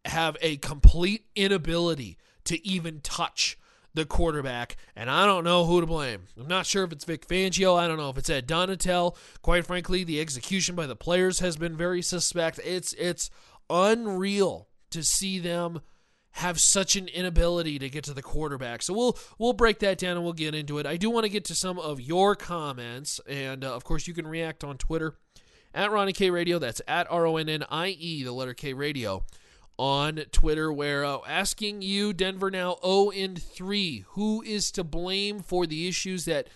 have 0.05 0.38
a 0.41 0.57
complete 0.57 1.25
inability 1.35 2.17
to 2.45 2.65
even 2.65 3.01
touch 3.01 3.57
the 3.93 4.05
quarterback, 4.05 4.77
and 4.95 5.10
I 5.10 5.25
don't 5.25 5.43
know 5.43 5.65
who 5.65 5.81
to 5.81 5.88
blame. 5.88 6.24
I'm 6.39 6.48
not 6.48 6.65
sure 6.65 6.83
if 6.83 6.91
it's 6.91 7.05
Vic 7.05 7.27
Fangio. 7.27 7.77
I 7.77 7.88
don't 7.88 7.98
know 7.98 8.10
if 8.10 8.17
it's 8.17 8.29
Ed 8.29 8.48
Donatell. 8.48 9.15
Quite 9.41 9.65
frankly, 9.65 10.03
the 10.03 10.21
execution 10.21 10.75
by 10.75 10.88
the 10.88 10.95
players 10.95 11.39
has 11.39 11.57
been 11.57 11.75
very 11.75 12.01
suspect. 12.01 12.60
It's 12.63 12.93
it's 12.93 13.29
unreal 13.69 14.67
to 14.91 15.03
see 15.03 15.39
them 15.39 15.81
have 16.36 16.60
such 16.62 16.95
an 16.95 17.07
inability 17.10 17.77
to 17.79 17.89
get 17.89 18.05
to 18.05 18.13
the 18.13 18.21
quarterback. 18.21 18.81
So 18.81 18.93
we'll 18.93 19.17
we'll 19.38 19.53
break 19.53 19.79
that 19.79 19.98
down 19.98 20.15
and 20.15 20.24
we'll 20.24 20.33
get 20.33 20.55
into 20.55 20.77
it. 20.77 20.86
I 20.86 20.98
do 20.98 21.10
want 21.10 21.25
to 21.25 21.29
get 21.29 21.45
to 21.45 21.55
some 21.55 21.77
of 21.77 22.00
your 22.00 22.36
comments, 22.36 23.19
and 23.27 23.63
uh, 23.63 23.75
of 23.75 23.83
course 23.83 24.07
you 24.07 24.13
can 24.13 24.27
react 24.27 24.63
on 24.63 24.77
Twitter 24.77 25.15
at 25.74 25.91
Ronnie 25.91 26.13
K 26.13 26.29
Radio. 26.29 26.60
That's 26.60 26.81
at 26.88 27.07
R 27.12 27.25
O 27.25 27.38
N 27.38 27.50
N 27.50 27.65
I 27.69 27.88
E, 27.88 28.24
the 28.24 28.31
letter 28.31 28.53
K 28.53 28.74
Radio 28.74 29.25
on 29.81 30.17
Twitter, 30.31 30.71
where 30.71 31.03
uh, 31.03 31.17
asking 31.27 31.81
you, 31.81 32.13
Denver 32.13 32.51
now 32.51 32.77
0 32.85 33.09
and 33.09 33.41
3, 33.41 34.05
who 34.09 34.43
is 34.43 34.71
to 34.73 34.83
blame 34.83 35.39
for 35.39 35.65
the 35.65 35.88
issues 35.88 36.25
that 36.25 36.47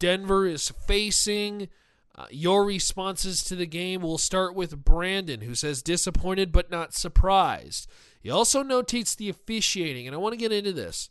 Denver 0.00 0.48
is 0.48 0.70
facing? 0.70 1.68
Uh, 2.16 2.26
your 2.28 2.64
responses 2.64 3.44
to 3.44 3.54
the 3.54 3.66
game 3.66 4.00
We'll 4.00 4.18
start 4.18 4.56
with 4.56 4.84
Brandon, 4.84 5.42
who 5.42 5.54
says 5.54 5.80
disappointed 5.80 6.50
but 6.50 6.68
not 6.68 6.92
surprised. 6.92 7.88
He 8.20 8.30
also 8.30 8.64
notates 8.64 9.14
the 9.14 9.28
officiating, 9.28 10.08
and 10.08 10.16
I 10.16 10.18
want 10.18 10.32
to 10.32 10.38
get 10.38 10.50
into 10.50 10.72
this. 10.72 11.10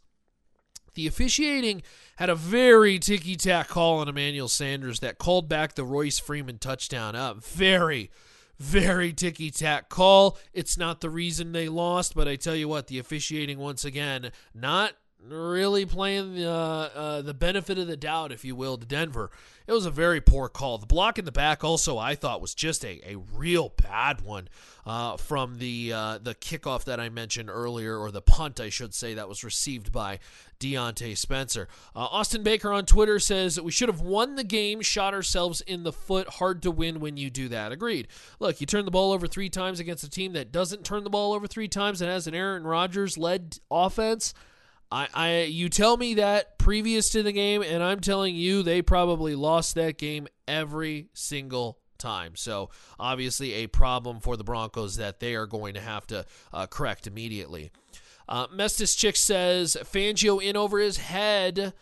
The 0.96 1.08
officiating 1.08 1.84
had 2.18 2.30
a 2.30 2.36
very 2.36 3.00
ticky 3.00 3.38
tack 3.38 3.70
call 3.70 4.00
on 4.00 4.10
Emmanuel 4.10 4.50
Sanders 4.50 5.00
that 5.00 5.20
called 5.20 5.48
back 5.48 5.76
the 5.76 5.86
Royce 5.86 6.20
Freeman 6.20 6.58
touchdown. 6.58 7.16
Up, 7.16 7.46
very, 7.46 8.12
very 8.60 9.14
ticky 9.14 9.52
tack 9.52 9.90
call. 9.90 10.38
It's 10.54 10.78
not 10.78 11.02
the 11.02 11.10
reason 11.10 11.52
they 11.52 11.70
lost, 11.70 12.16
but 12.16 12.28
I 12.28 12.36
tell 12.36 12.56
you 12.56 12.68
what, 12.68 12.88
the 12.88 13.00
officiating 13.00 13.60
once 13.60 13.86
again 13.86 14.32
not 14.54 14.94
really 15.30 15.86
playing 15.86 16.36
the 16.36 16.50
uh, 16.50 16.90
uh, 16.96 17.22
the 17.22 17.34
benefit 17.34 17.78
of 17.78 17.88
the 17.88 17.98
doubt, 17.98 18.32
if 18.32 18.46
you 18.46 18.56
will, 18.56 18.78
to 18.78 18.86
Denver. 18.86 19.32
It 19.68 19.72
was 19.72 19.86
a 19.86 19.92
very 19.92 20.22
poor 20.22 20.48
call. 20.48 20.78
The 20.78 20.86
block 20.86 21.18
in 21.18 21.26
the 21.26 21.32
back 21.32 21.64
also 21.64 21.98
I 21.98 22.16
thought 22.16 22.42
was 22.42 22.54
just 22.54 22.86
a, 22.86 23.02
a 23.04 23.18
real 23.34 23.74
bad 23.82 24.22
one 24.22 24.48
uh, 24.86 25.18
from 25.18 25.58
the 25.58 25.92
uh, 25.94 26.18
the 26.20 26.36
kickoff 26.36 26.84
that 26.86 27.00
I 27.00 27.10
mentioned 27.10 27.50
earlier, 27.50 27.98
or 27.98 28.12
the 28.12 28.22
punt 28.22 28.60
I 28.60 28.70
should 28.70 28.94
say 28.94 29.16
that 29.16 29.28
was 29.28 29.44
received 29.44 29.92
by 29.92 30.20
Diontae 30.60 31.18
Spencer. 31.18 31.68
Uh, 31.96 32.08
Austin 32.12 32.44
Baker 32.44 32.72
on 32.72 32.86
Twitter 32.86 33.20
says 33.20 33.56
that 33.56 33.64
we 33.64 33.72
should 33.72 33.90
have 33.90 34.02
won 34.02 34.36
the 34.36 34.44
game, 34.44 34.82
shot 34.82 35.14
ourselves 35.14 35.62
in 35.62 35.84
the 35.84 35.94
foot. 35.94 36.28
Hard 36.30 36.62
to 36.64 36.72
win 36.72 37.00
when 37.00 37.18
you 37.18 37.30
do 37.30 37.50
that. 37.50 37.72
Agreed. 37.72 38.08
Look, 38.40 38.62
you 38.62 38.68
turn 38.68 38.86
the 38.86 38.92
ball 38.92 39.12
over 39.12 39.28
three 39.28 39.50
times 39.50 39.80
against 39.80 40.04
a 40.04 40.10
team 40.10 40.34
that 40.34 40.52
doesn't 40.52 40.86
turn 40.86 41.04
the 41.04 41.10
ball 41.10 41.34
over 41.34 41.48
three 41.48 41.68
times 41.68 42.02
and 42.02 42.10
has 42.10 42.28
an 42.28 42.36
Aaron 42.36 42.66
Rodgers 42.66 43.18
led 43.18 43.58
offense. 43.72 44.34
I, 44.96 45.08
I 45.14 45.42
you 45.44 45.68
tell 45.68 45.98
me 45.98 46.14
that 46.16 46.58
previous 46.58 47.10
to 47.10 47.22
the 47.22 47.34
game, 47.34 47.62
and 47.62 47.84
I'm 47.84 48.00
telling 48.00 48.34
you 48.34 48.64
they 48.64 48.82
probably 48.82 49.36
lost 49.36 49.76
that 49.76 49.98
game 49.98 50.28
every 50.48 51.10
single 51.14 51.80
time. 51.98 52.38
So 52.38 52.70
obviously 52.98 53.54
a 53.54 53.68
problem 53.68 54.22
for 54.22 54.38
the 54.38 54.46
Broncos 54.46 54.96
that 54.96 55.20
they 55.20 55.36
are 55.36 55.48
going 55.48 55.74
to 55.74 55.82
have 55.82 56.08
to 56.08 56.26
uh, 56.54 56.68
correct 56.68 57.08
immediately. 57.08 57.72
Uh, 58.30 58.48
Mestis 58.48 58.98
Chick 58.98 59.18
says 59.18 59.76
Fangio 59.82 60.42
in 60.42 60.56
over 60.56 60.80
his 60.80 60.98
head. 60.98 61.74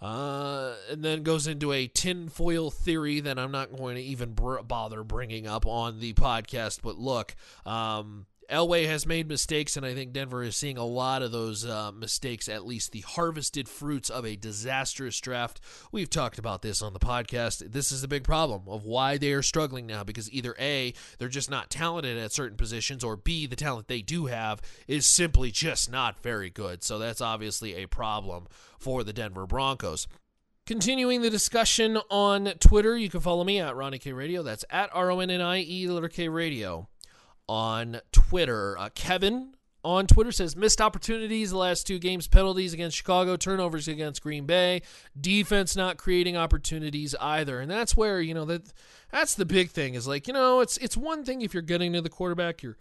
Uh, 0.00 0.74
and 0.90 1.04
then 1.04 1.22
goes 1.22 1.46
into 1.46 1.70
a 1.70 1.86
tinfoil 1.86 2.72
theory 2.72 3.20
that 3.20 3.38
I'm 3.38 3.52
not 3.52 3.76
going 3.76 3.94
to 3.94 4.02
even 4.02 4.32
br- 4.32 4.58
bother 4.62 5.04
bringing 5.04 5.46
up 5.46 5.64
on 5.64 6.00
the 6.00 6.12
podcast. 6.14 6.80
But 6.82 6.98
look, 6.98 7.36
um, 7.64 8.26
Elway 8.52 8.86
has 8.86 9.06
made 9.06 9.28
mistakes, 9.28 9.78
and 9.78 9.86
I 9.86 9.94
think 9.94 10.12
Denver 10.12 10.42
is 10.42 10.54
seeing 10.56 10.76
a 10.76 10.84
lot 10.84 11.22
of 11.22 11.32
those 11.32 11.64
uh, 11.64 11.90
mistakes, 11.90 12.50
at 12.50 12.66
least 12.66 12.92
the 12.92 13.00
harvested 13.00 13.66
fruits 13.66 14.10
of 14.10 14.26
a 14.26 14.36
disastrous 14.36 15.18
draft. 15.20 15.58
We've 15.90 16.10
talked 16.10 16.38
about 16.38 16.60
this 16.60 16.82
on 16.82 16.92
the 16.92 16.98
podcast. 16.98 17.72
This 17.72 17.90
is 17.90 18.02
the 18.02 18.08
big 18.08 18.24
problem 18.24 18.64
of 18.66 18.84
why 18.84 19.16
they 19.16 19.32
are 19.32 19.40
struggling 19.40 19.86
now 19.86 20.04
because 20.04 20.30
either 20.30 20.54
A, 20.60 20.92
they're 21.18 21.28
just 21.28 21.50
not 21.50 21.70
talented 21.70 22.18
at 22.18 22.32
certain 22.32 22.58
positions, 22.58 23.02
or 23.02 23.16
B, 23.16 23.46
the 23.46 23.56
talent 23.56 23.88
they 23.88 24.02
do 24.02 24.26
have 24.26 24.60
is 24.86 25.06
simply 25.06 25.50
just 25.50 25.90
not 25.90 26.22
very 26.22 26.50
good. 26.50 26.82
So 26.82 26.98
that's 26.98 27.22
obviously 27.22 27.76
a 27.76 27.88
problem 27.88 28.48
for 28.78 29.02
the 29.02 29.14
Denver 29.14 29.46
Broncos. 29.46 30.06
Continuing 30.66 31.22
the 31.22 31.30
discussion 31.30 31.96
on 32.10 32.52
Twitter, 32.60 32.98
you 32.98 33.08
can 33.08 33.20
follow 33.20 33.44
me 33.44 33.60
at 33.60 33.74
Ronnie 33.74 33.98
K 33.98 34.12
Radio. 34.12 34.42
That's 34.42 34.64
at 34.68 34.90
R 34.92 35.10
O 35.10 35.20
N 35.20 35.30
N 35.30 35.40
I 35.40 35.62
E, 35.62 35.88
letter 35.88 36.08
K 36.08 36.28
Radio 36.28 36.88
on 37.48 38.00
Twitter. 38.12 38.78
Uh, 38.78 38.88
Kevin 38.94 39.54
on 39.84 40.06
Twitter 40.06 40.30
says 40.30 40.54
missed 40.54 40.80
opportunities 40.80 41.50
the 41.50 41.56
last 41.56 41.86
two 41.86 41.98
games, 41.98 42.28
penalties 42.28 42.72
against 42.72 42.96
Chicago, 42.96 43.36
turnovers 43.36 43.88
against 43.88 44.22
Green 44.22 44.46
Bay, 44.46 44.82
defense 45.20 45.74
not 45.74 45.96
creating 45.96 46.36
opportunities 46.36 47.14
either. 47.20 47.60
And 47.60 47.70
that's 47.70 47.96
where, 47.96 48.20
you 48.20 48.34
know, 48.34 48.44
that 48.44 48.72
that's 49.10 49.34
the 49.34 49.44
big 49.44 49.70
thing 49.70 49.94
is 49.94 50.06
like, 50.06 50.26
you 50.28 50.34
know, 50.34 50.60
it's 50.60 50.76
it's 50.78 50.96
one 50.96 51.24
thing 51.24 51.42
if 51.42 51.52
you're 51.52 51.62
getting 51.62 51.92
to 51.94 52.00
the 52.00 52.08
quarterback, 52.08 52.62
you're 52.62 52.76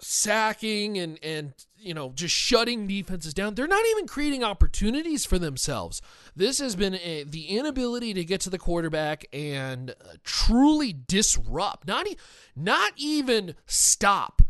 sacking 0.00 0.98
and 0.98 1.18
and 1.22 1.52
you 1.76 1.94
know 1.94 2.12
just 2.14 2.34
shutting 2.34 2.86
defenses 2.86 3.34
down. 3.34 3.54
They're 3.54 3.66
not 3.66 3.84
even 3.92 4.06
creating 4.06 4.44
opportunities 4.44 5.24
for 5.24 5.38
themselves. 5.38 6.02
This 6.34 6.58
has 6.58 6.76
been 6.76 6.94
a, 6.96 7.24
the 7.24 7.46
inability 7.46 8.14
to 8.14 8.24
get 8.24 8.40
to 8.42 8.50
the 8.50 8.58
quarterback 8.58 9.24
and 9.32 9.90
uh, 9.90 10.14
truly 10.24 10.92
disrupt 10.92 11.86
not 11.86 12.06
e- 12.06 12.16
not 12.56 12.92
even 12.96 13.54
stop 13.66 14.42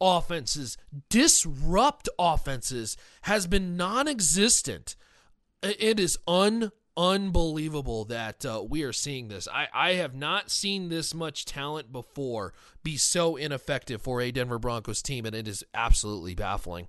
offenses 0.00 0.76
disrupt 1.08 2.08
offenses 2.18 2.96
has 3.22 3.46
been 3.46 3.76
non-existent. 3.76 4.96
It 5.62 6.00
is 6.00 6.18
un 6.26 6.72
unbelievable 6.96 8.04
that 8.06 8.44
uh, 8.44 8.62
we 8.68 8.82
are 8.82 8.92
seeing 8.92 9.28
this. 9.28 9.48
I, 9.48 9.68
I 9.72 9.92
have 9.94 10.14
not 10.14 10.50
seen 10.50 10.88
this 10.88 11.14
much 11.14 11.44
talent 11.44 11.92
before 11.92 12.52
be 12.82 12.96
so 12.96 13.36
ineffective 13.36 14.02
for 14.02 14.20
a 14.20 14.30
Denver 14.30 14.58
Broncos 14.58 15.02
team, 15.02 15.24
and 15.26 15.34
it 15.34 15.48
is 15.48 15.64
absolutely 15.74 16.34
baffling. 16.34 16.88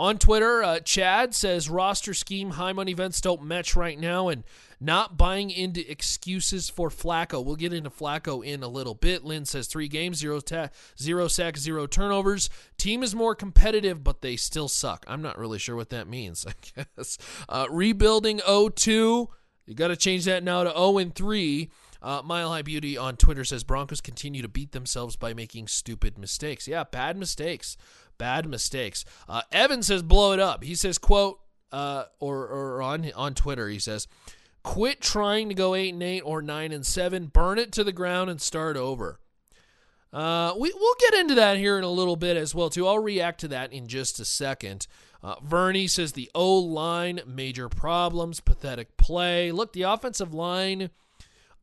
On 0.00 0.16
Twitter, 0.16 0.62
uh, 0.62 0.80
Chad 0.80 1.34
says 1.34 1.68
roster 1.68 2.14
scheme, 2.14 2.52
high 2.52 2.72
money 2.72 2.90
events 2.90 3.20
don't 3.20 3.42
match 3.42 3.76
right 3.76 4.00
now, 4.00 4.28
and 4.28 4.44
not 4.80 5.18
buying 5.18 5.50
into 5.50 5.88
excuses 5.90 6.70
for 6.70 6.88
Flacco. 6.88 7.44
We'll 7.44 7.56
get 7.56 7.74
into 7.74 7.90
Flacco 7.90 8.42
in 8.42 8.62
a 8.62 8.68
little 8.68 8.94
bit. 8.94 9.24
Lynn 9.24 9.44
says 9.44 9.66
three 9.66 9.88
games, 9.88 10.16
zero, 10.16 10.40
ta- 10.40 10.70
zero 10.98 11.28
zero 11.28 11.86
turnovers. 11.86 12.48
Team 12.78 13.02
is 13.02 13.14
more 13.14 13.34
competitive, 13.34 14.02
but 14.02 14.22
they 14.22 14.36
still 14.36 14.68
suck. 14.68 15.04
I'm 15.06 15.20
not 15.20 15.36
really 15.36 15.58
sure 15.58 15.76
what 15.76 15.90
that 15.90 16.08
means, 16.08 16.46
I 16.76 16.84
guess. 16.96 17.18
Uh, 17.46 17.66
rebuilding 17.68 18.38
0-2. 18.38 19.26
You 19.66 19.74
got 19.74 19.88
to 19.88 19.96
change 19.96 20.24
that 20.24 20.42
now 20.42 20.64
to 20.64 20.70
0 20.70 20.96
and 20.96 21.14
3. 21.14 21.70
Uh, 22.02 22.22
Mile 22.24 22.48
High 22.48 22.62
Beauty 22.62 22.96
on 22.96 23.16
Twitter 23.16 23.44
says 23.44 23.64
Broncos 23.64 24.00
continue 24.00 24.40
to 24.40 24.48
beat 24.48 24.72
themselves 24.72 25.16
by 25.16 25.34
making 25.34 25.68
stupid 25.68 26.16
mistakes. 26.16 26.66
Yeah, 26.66 26.84
bad 26.84 27.18
mistakes. 27.18 27.76
Bad 28.20 28.46
mistakes. 28.46 29.06
Uh, 29.26 29.40
Evan 29.50 29.82
says 29.82 30.02
blow 30.02 30.32
it 30.32 30.40
up. 30.40 30.62
He 30.62 30.74
says, 30.74 30.98
quote, 30.98 31.40
uh, 31.72 32.04
or, 32.18 32.46
or 32.46 32.82
on 32.82 33.10
on 33.16 33.32
Twitter, 33.32 33.68
he 33.70 33.78
says, 33.78 34.06
Quit 34.62 35.00
trying 35.00 35.48
to 35.48 35.54
go 35.54 35.74
eight 35.74 35.94
and 35.94 36.02
eight 36.02 36.20
or 36.20 36.42
nine 36.42 36.70
and 36.70 36.84
seven. 36.84 37.28
Burn 37.28 37.58
it 37.58 37.72
to 37.72 37.82
the 37.82 37.92
ground 37.92 38.28
and 38.28 38.38
start 38.38 38.76
over. 38.76 39.18
Uh, 40.12 40.52
we 40.58 40.70
we'll 40.74 40.94
get 40.98 41.14
into 41.14 41.34
that 41.36 41.56
here 41.56 41.78
in 41.78 41.84
a 41.84 41.90
little 41.90 42.16
bit 42.16 42.36
as 42.36 42.54
well 42.54 42.68
too. 42.68 42.86
I'll 42.86 42.98
react 42.98 43.40
to 43.40 43.48
that 43.48 43.72
in 43.72 43.86
just 43.86 44.20
a 44.20 44.24
second. 44.26 44.86
Uh, 45.22 45.36
Vernie 45.42 45.86
says 45.86 46.12
the 46.12 46.30
O 46.34 46.58
line 46.58 47.20
major 47.26 47.70
problems, 47.70 48.40
pathetic 48.40 48.98
play. 48.98 49.50
Look, 49.50 49.72
the 49.72 49.82
offensive 49.82 50.34
line 50.34 50.90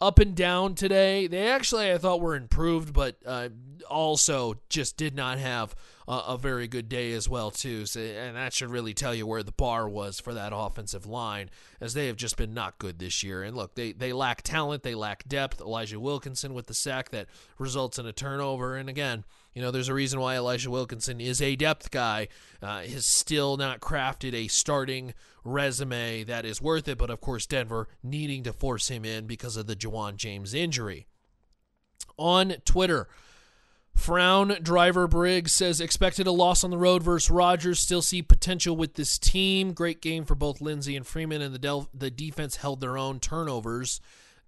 up 0.01 0.17
and 0.17 0.35
down 0.35 0.73
today. 0.73 1.27
They 1.27 1.49
actually 1.49 1.91
I 1.91 1.99
thought 1.99 2.21
were 2.21 2.35
improved, 2.35 2.93
but 2.93 3.17
uh, 3.27 3.49
also 3.89 4.55
just 4.69 4.97
did 4.97 5.15
not 5.15 5.37
have 5.37 5.75
uh, 6.07 6.23
a 6.27 6.37
very 6.37 6.67
good 6.67 6.87
day 6.87 7.11
as 7.13 7.27
well 7.27 7.51
too. 7.51 7.85
So, 7.85 7.99
and 7.99 8.37
that 8.37 8.53
should 8.53 8.69
really 8.69 8.93
tell 8.93 9.13
you 9.13 9.27
where 9.27 9.43
the 9.43 9.51
bar 9.51 9.89
was 9.89 10.19
for 10.19 10.33
that 10.33 10.53
offensive 10.55 11.05
line, 11.05 11.49
as 11.81 11.93
they 11.93 12.07
have 12.07 12.15
just 12.15 12.37
been 12.37 12.53
not 12.53 12.77
good 12.77 12.99
this 12.99 13.23
year. 13.23 13.43
And 13.43 13.57
look, 13.57 13.75
they 13.75 13.91
they 13.91 14.13
lack 14.13 14.41
talent, 14.41 14.83
they 14.83 14.95
lack 14.95 15.27
depth. 15.27 15.59
Elijah 15.59 15.99
Wilkinson 15.99 16.53
with 16.53 16.67
the 16.67 16.73
sack 16.73 17.09
that 17.09 17.27
results 17.57 17.99
in 17.99 18.05
a 18.05 18.13
turnover, 18.13 18.75
and 18.75 18.89
again. 18.89 19.25
You 19.53 19.63
know, 19.63 19.71
there's 19.71 19.89
a 19.89 19.93
reason 19.95 20.19
why 20.19 20.35
Elijah 20.35 20.69
Wilkinson 20.69 21.19
is 21.19 21.41
a 21.41 21.55
depth 21.55 21.89
guy. 21.89 22.27
Uh, 22.61 22.81
has 22.81 23.07
still 23.07 23.57
not 23.57 23.79
crafted 23.79 24.35
a 24.35 24.47
starting 24.49 25.15
resume 25.43 26.23
that 26.25 26.45
is 26.45 26.61
worth 26.61 26.87
it, 26.87 26.99
but 26.99 27.09
of 27.09 27.21
course, 27.21 27.47
Denver 27.47 27.87
needing 28.03 28.43
to 28.43 28.53
force 28.53 28.89
him 28.89 29.03
in 29.03 29.25
because 29.25 29.57
of 29.57 29.65
the 29.65 29.75
Ja'Wuan 29.75 30.15
James 30.15 30.53
injury. 30.53 31.07
On 32.17 32.53
Twitter, 32.65 33.07
Frown 33.97 34.55
Driver 34.61 35.07
Briggs 35.07 35.51
says 35.51 35.81
expected 35.81 36.27
a 36.27 36.31
loss 36.31 36.63
on 36.63 36.69
the 36.69 36.77
road 36.77 37.01
versus 37.03 37.31
Rodgers. 37.31 37.79
Still 37.79 38.03
see 38.03 38.21
potential 38.21 38.77
with 38.77 38.93
this 38.93 39.17
team. 39.17 39.73
Great 39.73 40.01
game 40.01 40.23
for 40.23 40.35
both 40.35 40.61
Lindsay 40.61 40.95
and 40.95 41.05
Freeman, 41.05 41.41
and 41.41 41.53
the 41.53 41.59
del- 41.59 41.89
the 41.93 42.11
defense 42.11 42.57
held 42.57 42.79
their 42.79 42.97
own. 42.97 43.19
Turnovers 43.19 43.99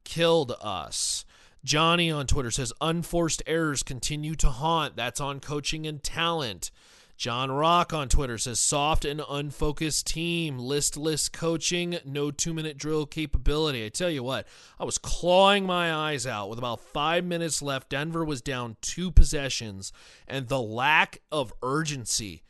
killed 0.03 0.53
us. 0.61 1.25
Johnny 1.65 2.09
on 2.09 2.27
Twitter 2.27 2.51
says 2.51 2.71
unforced 2.79 3.43
errors 3.47 3.83
continue 3.83 4.35
to 4.35 4.49
haunt. 4.49 4.95
That's 4.95 5.19
on 5.19 5.39
coaching 5.39 5.85
and 5.85 6.01
talent. 6.01 6.71
John 7.19 7.51
Rock 7.51 7.91
on 7.91 8.07
Twitter 8.07 8.37
says 8.37 8.61
soft 8.61 9.03
and 9.03 9.21
unfocused 9.29 10.07
team, 10.07 10.57
listless 10.57 11.27
coaching, 11.27 11.97
no 12.05 12.31
two 12.31 12.53
minute 12.53 12.77
drill 12.77 13.05
capability. 13.05 13.85
I 13.85 13.89
tell 13.89 14.09
you 14.09 14.23
what, 14.23 14.47
I 14.79 14.85
was 14.85 14.97
clawing 14.97 15.65
my 15.65 15.93
eyes 15.93 16.25
out 16.25 16.49
with 16.49 16.57
about 16.57 16.79
five 16.79 17.25
minutes 17.25 17.61
left. 17.61 17.89
Denver 17.89 18.23
was 18.23 18.41
down 18.41 18.77
two 18.79 19.11
possessions, 19.11 19.91
and 20.29 20.47
the 20.47 20.61
lack 20.61 21.21
of 21.29 21.51
urgency 21.61 22.41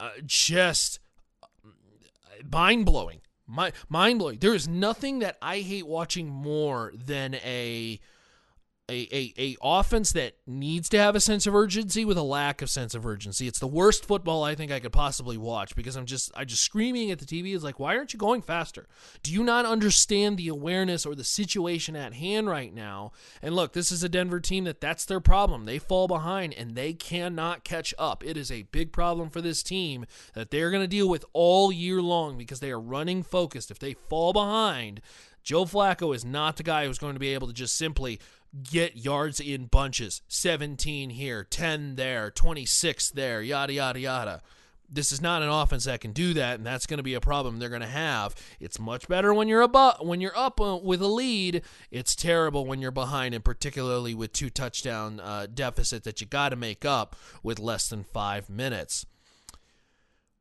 uh, 0.00 0.10
just 0.26 0.98
mind 2.52 2.86
blowing. 2.86 3.20
Mind 3.46 4.18
blowing. 4.18 4.38
There 4.40 4.52
is 4.52 4.66
nothing 4.66 5.20
that 5.20 5.38
I 5.40 5.60
hate 5.60 5.86
watching 5.86 6.28
more 6.28 6.92
than 6.92 7.36
a 7.36 8.00
a, 8.90 9.08
a, 9.12 9.34
a 9.38 9.56
offense 9.62 10.12
that 10.12 10.34
needs 10.46 10.88
to 10.88 10.98
have 10.98 11.14
a 11.14 11.20
sense 11.20 11.46
of 11.46 11.54
urgency 11.54 12.04
with 12.04 12.16
a 12.16 12.22
lack 12.22 12.62
of 12.62 12.70
sense 12.70 12.94
of 12.94 13.04
urgency. 13.04 13.46
It's 13.46 13.58
the 13.58 13.66
worst 13.66 14.06
football 14.06 14.42
I 14.42 14.54
think 14.54 14.72
I 14.72 14.80
could 14.80 14.92
possibly 14.92 15.36
watch 15.36 15.76
because 15.76 15.96
I'm 15.96 16.06
just 16.06 16.30
I 16.34 16.44
just 16.44 16.62
screaming 16.62 17.10
at 17.10 17.18
the 17.18 17.26
TV. 17.26 17.54
It's 17.54 17.64
like, 17.64 17.78
why 17.78 17.96
aren't 17.96 18.12
you 18.12 18.18
going 18.18 18.40
faster? 18.40 18.86
Do 19.22 19.32
you 19.32 19.44
not 19.44 19.66
understand 19.66 20.38
the 20.38 20.48
awareness 20.48 21.04
or 21.04 21.14
the 21.14 21.24
situation 21.24 21.96
at 21.96 22.14
hand 22.14 22.48
right 22.48 22.74
now? 22.74 23.12
And 23.42 23.54
look, 23.54 23.74
this 23.74 23.92
is 23.92 24.02
a 24.02 24.08
Denver 24.08 24.40
team 24.40 24.64
that 24.64 24.80
that's 24.80 25.04
their 25.04 25.20
problem. 25.20 25.66
They 25.66 25.78
fall 25.78 26.08
behind 26.08 26.54
and 26.54 26.74
they 26.74 26.94
cannot 26.94 27.64
catch 27.64 27.92
up. 27.98 28.24
It 28.24 28.36
is 28.36 28.50
a 28.50 28.62
big 28.62 28.92
problem 28.92 29.28
for 29.28 29.42
this 29.42 29.62
team 29.62 30.06
that 30.32 30.50
they're 30.50 30.70
going 30.70 30.82
to 30.82 30.88
deal 30.88 31.08
with 31.08 31.24
all 31.34 31.70
year 31.70 32.00
long 32.00 32.38
because 32.38 32.60
they 32.60 32.70
are 32.70 32.80
running 32.80 33.22
focused. 33.22 33.70
If 33.70 33.78
they 33.78 33.94
fall 33.94 34.32
behind, 34.32 35.02
Joe 35.42 35.64
Flacco 35.64 36.14
is 36.14 36.24
not 36.24 36.56
the 36.56 36.62
guy 36.62 36.86
who's 36.86 36.98
going 36.98 37.14
to 37.14 37.20
be 37.20 37.34
able 37.34 37.46
to 37.46 37.52
just 37.52 37.76
simply 37.76 38.20
get 38.70 38.96
yards 38.96 39.40
in 39.40 39.66
bunches 39.66 40.22
17 40.28 41.10
here, 41.10 41.44
10 41.44 41.96
there, 41.96 42.30
26 42.30 43.10
there, 43.10 43.42
yada, 43.42 43.72
yada, 43.72 44.00
yada. 44.00 44.42
This 44.90 45.12
is 45.12 45.20
not 45.20 45.42
an 45.42 45.50
offense 45.50 45.84
that 45.84 46.00
can 46.00 46.12
do 46.12 46.32
that, 46.32 46.54
and 46.54 46.66
that's 46.66 46.86
going 46.86 46.96
to 46.96 47.02
be 47.02 47.12
a 47.12 47.20
problem 47.20 47.58
they're 47.58 47.68
going 47.68 47.82
to 47.82 47.86
have. 47.86 48.34
It's 48.58 48.80
much 48.80 49.06
better 49.06 49.34
when 49.34 49.46
you're 49.46 49.62
up 49.62 50.02
when 50.02 50.22
you're 50.22 50.36
up 50.36 50.58
uh, 50.62 50.78
with 50.82 51.02
a 51.02 51.06
lead. 51.06 51.60
It's 51.90 52.16
terrible 52.16 52.64
when 52.64 52.80
you're 52.80 52.90
behind, 52.90 53.34
and 53.34 53.44
particularly 53.44 54.14
with 54.14 54.32
two 54.32 54.48
touchdown 54.48 55.20
uh, 55.20 55.46
deficit 55.52 56.04
that 56.04 56.22
you 56.22 56.26
got 56.26 56.50
to 56.50 56.56
make 56.56 56.86
up 56.86 57.16
with 57.42 57.58
less 57.58 57.88
than 57.90 58.02
five 58.02 58.48
minutes. 58.48 59.04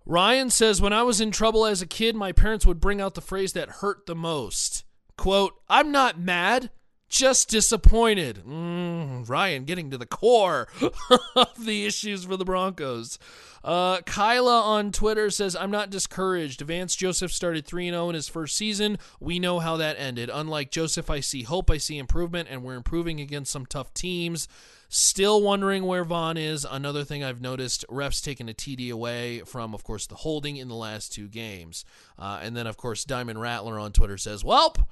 Ryan 0.08 0.50
says, 0.50 0.82
When 0.82 0.94
I 0.94 1.04
was 1.04 1.20
in 1.20 1.32
trouble 1.32 1.66
as 1.66 1.82
a 1.82 1.86
kid, 1.86 2.16
my 2.16 2.32
parents 2.32 2.66
would 2.66 2.80
bring 2.80 3.02
out 3.02 3.16
the 3.16 3.22
phrase 3.22 3.52
that 3.54 3.68
hurt 3.68 4.06
the 4.06 4.16
most. 4.16 4.86
Quote, 5.18 5.60
I'm 5.68 5.92
not 5.92 6.20
mad 6.20 6.70
just 7.10 7.50
disappointed. 7.50 8.44
Mm, 8.48 9.28
Ryan 9.28 9.64
getting 9.64 9.92
to 9.92 9.98
the 9.98 10.06
core 10.06 10.68
of 11.36 11.66
the 11.66 11.86
issues 11.86 12.26
for 12.26 12.36
the 12.36 12.46
Broncos. 12.46 13.18
Uh, 13.64 14.02
Kyla 14.02 14.62
on 14.62 14.92
Twitter 14.92 15.30
says, 15.30 15.56
I'm 15.56 15.72
not 15.72 15.90
discouraged. 15.90 16.62
Vance 16.62 16.96
Joseph 16.96 17.32
started 17.32 17.66
3 17.66 17.90
0 17.90 18.10
in 18.10 18.16
his 18.16 18.28
first 18.28 18.56
season. 18.56 18.98
We 19.20 19.40
know 19.40 19.60
how 19.60 19.78
that 19.78 19.98
ended. 19.98 20.30
Unlike 20.32 20.72
Joseph, 20.72 21.10
I 21.10 21.22
see 21.22 21.44
hope, 21.44 21.72
I 21.72 21.78
see 21.78 21.98
improvement, 21.98 22.50
and 22.52 22.64
we're 22.64 22.76
improving 22.76 23.20
against 23.20 23.52
some 23.52 23.66
tough 23.66 23.94
teams. 23.94 24.48
Still 24.90 25.42
wondering 25.42 25.84
where 25.84 26.06
Von 26.06 26.38
is. 26.38 26.66
Another 26.70 27.04
thing 27.04 27.22
I've 27.22 27.42
noticed 27.42 27.84
refs 27.90 28.24
taking 28.24 28.48
a 28.48 28.54
TD 28.54 28.90
away 28.90 29.40
from, 29.40 29.74
of 29.74 29.84
course, 29.84 30.08
the 30.08 30.16
holding 30.16 30.56
in 30.56 30.70
the 30.70 30.76
last 30.76 31.12
two 31.12 31.28
games. 31.28 31.84
Uh, 32.18 32.40
and 32.42 32.56
then, 32.56 32.68
of 32.68 32.78
course, 32.78 33.04
Diamond 33.04 33.42
Rattler 33.42 33.80
on 33.80 33.92
Twitter 33.92 34.18
says, 34.18 34.44
Welp. 34.44 34.86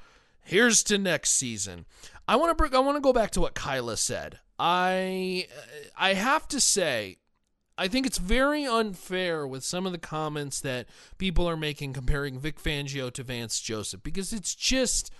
Here's 0.46 0.84
to 0.84 0.98
next 0.98 1.32
season. 1.32 1.86
I 2.28 2.36
want 2.38 2.58
to 2.58 2.78
I 2.78 2.80
want 2.80 2.96
to 2.98 3.02
go 3.02 3.14
back 3.14 3.32
to 3.32 3.42
what 3.42 3.56
Kyla 3.56 3.98
said. 3.98 4.40
I 4.58 5.48
I 5.98 6.14
have 6.14 6.48
to 6.50 6.62
say 6.62 7.18
I 7.78 7.88
think 7.88 8.06
it's 8.06 8.20
very 8.20 8.66
unfair 8.66 9.46
with 9.46 9.64
some 9.64 9.86
of 9.86 9.92
the 9.92 9.98
comments 9.98 10.62
that 10.62 10.88
people 11.18 11.50
are 11.50 11.58
making 11.58 11.94
comparing 11.94 12.40
Vic 12.40 12.62
Fangio 12.62 13.12
to 13.12 13.24
Vance 13.24 13.60
Joseph 13.60 14.02
because 14.02 14.32
it's 14.32 14.56
just 14.56 15.12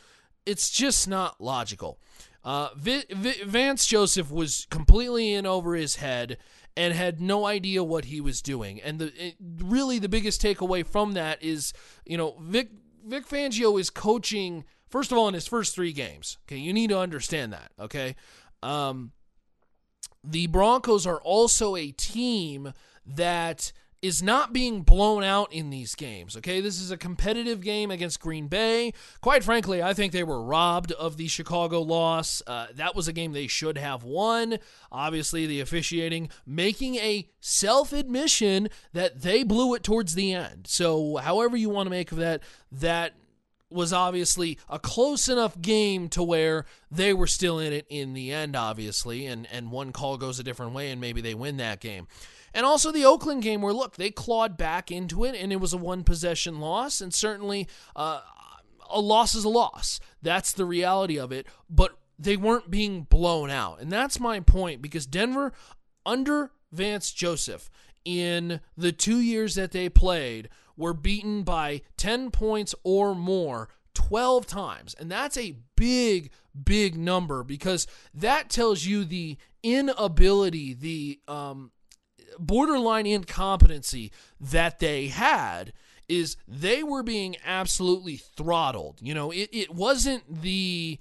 it's 0.46 0.70
just 0.70 1.08
not 1.08 1.42
logical. 1.42 2.00
Uh, 2.44 2.70
v- 2.78 3.06
v- 3.10 3.44
Vance 3.44 3.88
Joseph 3.88 4.32
was 4.32 4.68
completely 4.70 5.34
in 5.34 5.48
over 5.48 5.74
his 5.74 5.96
head 5.96 6.38
and 6.78 6.94
had 6.94 7.20
no 7.20 7.48
idea 7.48 7.84
what 7.84 8.06
he 8.06 8.22
was 8.22 8.42
doing. 8.42 8.80
And 8.82 9.00
the 9.00 9.12
it, 9.18 9.36
really 9.42 9.98
the 9.98 10.10
biggest 10.10 10.42
takeaway 10.42 10.86
from 10.86 11.14
that 11.14 11.44
is, 11.44 11.74
you 12.06 12.18
know, 12.18 12.38
Vic 12.40 12.70
Vic 13.06 13.28
Fangio 13.28 13.80
is 13.80 13.90
coaching 13.90 14.64
First 14.96 15.12
of 15.12 15.18
all, 15.18 15.28
in 15.28 15.34
his 15.34 15.46
first 15.46 15.76
three 15.76 15.92
games, 15.92 16.38
okay, 16.48 16.56
you 16.56 16.72
need 16.72 16.90
to 16.90 16.98
understand 16.98 17.52
that, 17.52 17.70
okay? 17.78 18.16
Um, 18.64 19.12
the 20.24 20.48
Broncos 20.48 21.06
are 21.06 21.20
also 21.20 21.76
a 21.76 21.92
team 21.92 22.72
that 23.06 23.74
is 24.02 24.24
not 24.24 24.54
being 24.54 24.84
blown 24.84 25.22
out 25.22 25.52
in 25.52 25.70
these 25.70 25.96
games. 25.96 26.38
Okay, 26.38 26.62
this 26.62 26.80
is 26.80 26.92
a 26.92 26.98
competitive 26.98 27.60
game 27.60 27.92
against 27.92 28.22
Green 28.22 28.48
Bay. 28.48 28.94
Quite 29.20 29.44
frankly, 29.44 29.84
I 29.84 29.94
think 29.94 30.14
they 30.14 30.24
were 30.24 30.42
robbed 30.42 30.94
of 30.94 31.18
the 31.18 31.28
Chicago 31.28 31.82
loss. 31.82 32.42
Uh, 32.48 32.68
that 32.76 32.96
was 32.96 33.10
a 33.10 33.14
game 33.14 33.34
they 33.34 33.48
should 33.48 33.78
have 33.78 34.06
won. 34.06 34.60
Obviously, 34.94 35.46
the 35.46 35.60
officiating 35.60 36.30
making 36.46 36.96
a 36.96 37.28
self 37.42 37.92
admission 37.92 38.70
that 38.94 39.24
they 39.24 39.44
blew 39.44 39.74
it 39.74 39.84
towards 39.84 40.16
the 40.16 40.32
end. 40.32 40.68
So, 40.68 41.18
however 41.18 41.58
you 41.58 41.70
want 41.70 41.88
to 41.88 41.92
make 41.92 42.14
of 42.14 42.18
that, 42.20 42.44
that 42.72 43.16
was 43.76 43.94
obviously 43.94 44.58
a 44.70 44.80
close 44.80 45.28
enough 45.28 45.62
game 45.62 46.10
to 46.10 46.24
where 46.24 46.66
they 46.90 47.14
were 47.14 47.28
still 47.28 47.60
in 47.60 47.74
it 47.74 47.86
in 47.90 48.14
the 48.14 48.32
end, 48.32 48.56
obviously, 48.56 49.26
and, 49.28 49.48
and 49.52 49.72
one 49.72 49.92
call 49.92 50.18
goes 50.18 50.40
a 50.40 50.44
different 50.44 50.74
way 50.74 50.90
and 50.90 51.00
maybe 51.00 51.22
they 51.22 51.36
win 51.36 51.58
that 51.58 51.80
game. 51.80 52.08
And 52.54 52.66
also 52.66 52.92
the 52.92 53.06
Oakland 53.06 53.44
game 53.44 53.62
where, 53.62 53.74
look, 53.74 53.98
they 53.98 54.10
clawed 54.12 54.58
back 54.58 54.90
into 54.90 55.26
it 55.26 55.36
and 55.36 55.52
it 55.52 55.58
was 55.58 55.74
a 55.74 55.78
one 55.78 56.04
possession 56.04 56.60
loss, 56.62 57.02
and 57.02 57.14
certainly 57.14 57.68
uh, 57.96 58.22
a 58.90 59.02
loss 59.02 59.36
is 59.36 59.44
a 59.44 59.50
loss. 59.50 60.00
That's 60.22 60.54
the 60.54 60.66
reality 60.66 61.20
of 61.20 61.32
it, 61.34 61.48
but 61.70 61.98
they 62.18 62.38
weren't 62.38 62.72
being 62.72 63.04
blown 63.04 63.50
out. 63.50 63.82
And 63.82 63.92
that's 63.92 64.20
my 64.22 64.40
point 64.40 64.82
because 64.82 65.06
Denver, 65.06 65.52
under 66.06 66.52
Vance 66.72 67.12
Joseph, 67.12 67.70
in 68.06 68.62
the 68.78 68.92
two 68.92 69.20
years 69.20 69.56
that 69.56 69.72
they 69.72 69.90
played, 69.90 70.48
were 70.78 70.94
beaten 70.94 71.44
by 71.44 71.82
10 71.98 72.32
points 72.32 72.76
or 72.84 73.16
more 73.16 73.70
12 73.94 74.46
times. 74.46 74.96
And 75.00 75.12
that's 75.12 75.38
a 75.38 75.56
big, 75.76 76.32
big 76.64 76.96
number 76.96 77.44
because 77.44 77.88
that 78.14 78.50
tells 78.50 78.86
you 78.86 79.06
the 79.06 79.38
inability, 79.64 80.74
the 80.74 81.20
um, 81.28 81.72
borderline 82.38 83.06
incompetency 83.06 84.12
that 84.40 84.80
they 84.80 85.08
had 85.08 85.74
is 86.08 86.38
they 86.48 86.84
were 86.84 87.04
being 87.04 87.36
absolutely 87.44 88.18
throttled. 88.18 89.00
You 89.02 89.14
know, 89.14 89.32
it, 89.32 89.50
it 89.52 89.74
wasn't 89.74 90.42
the 90.42 91.00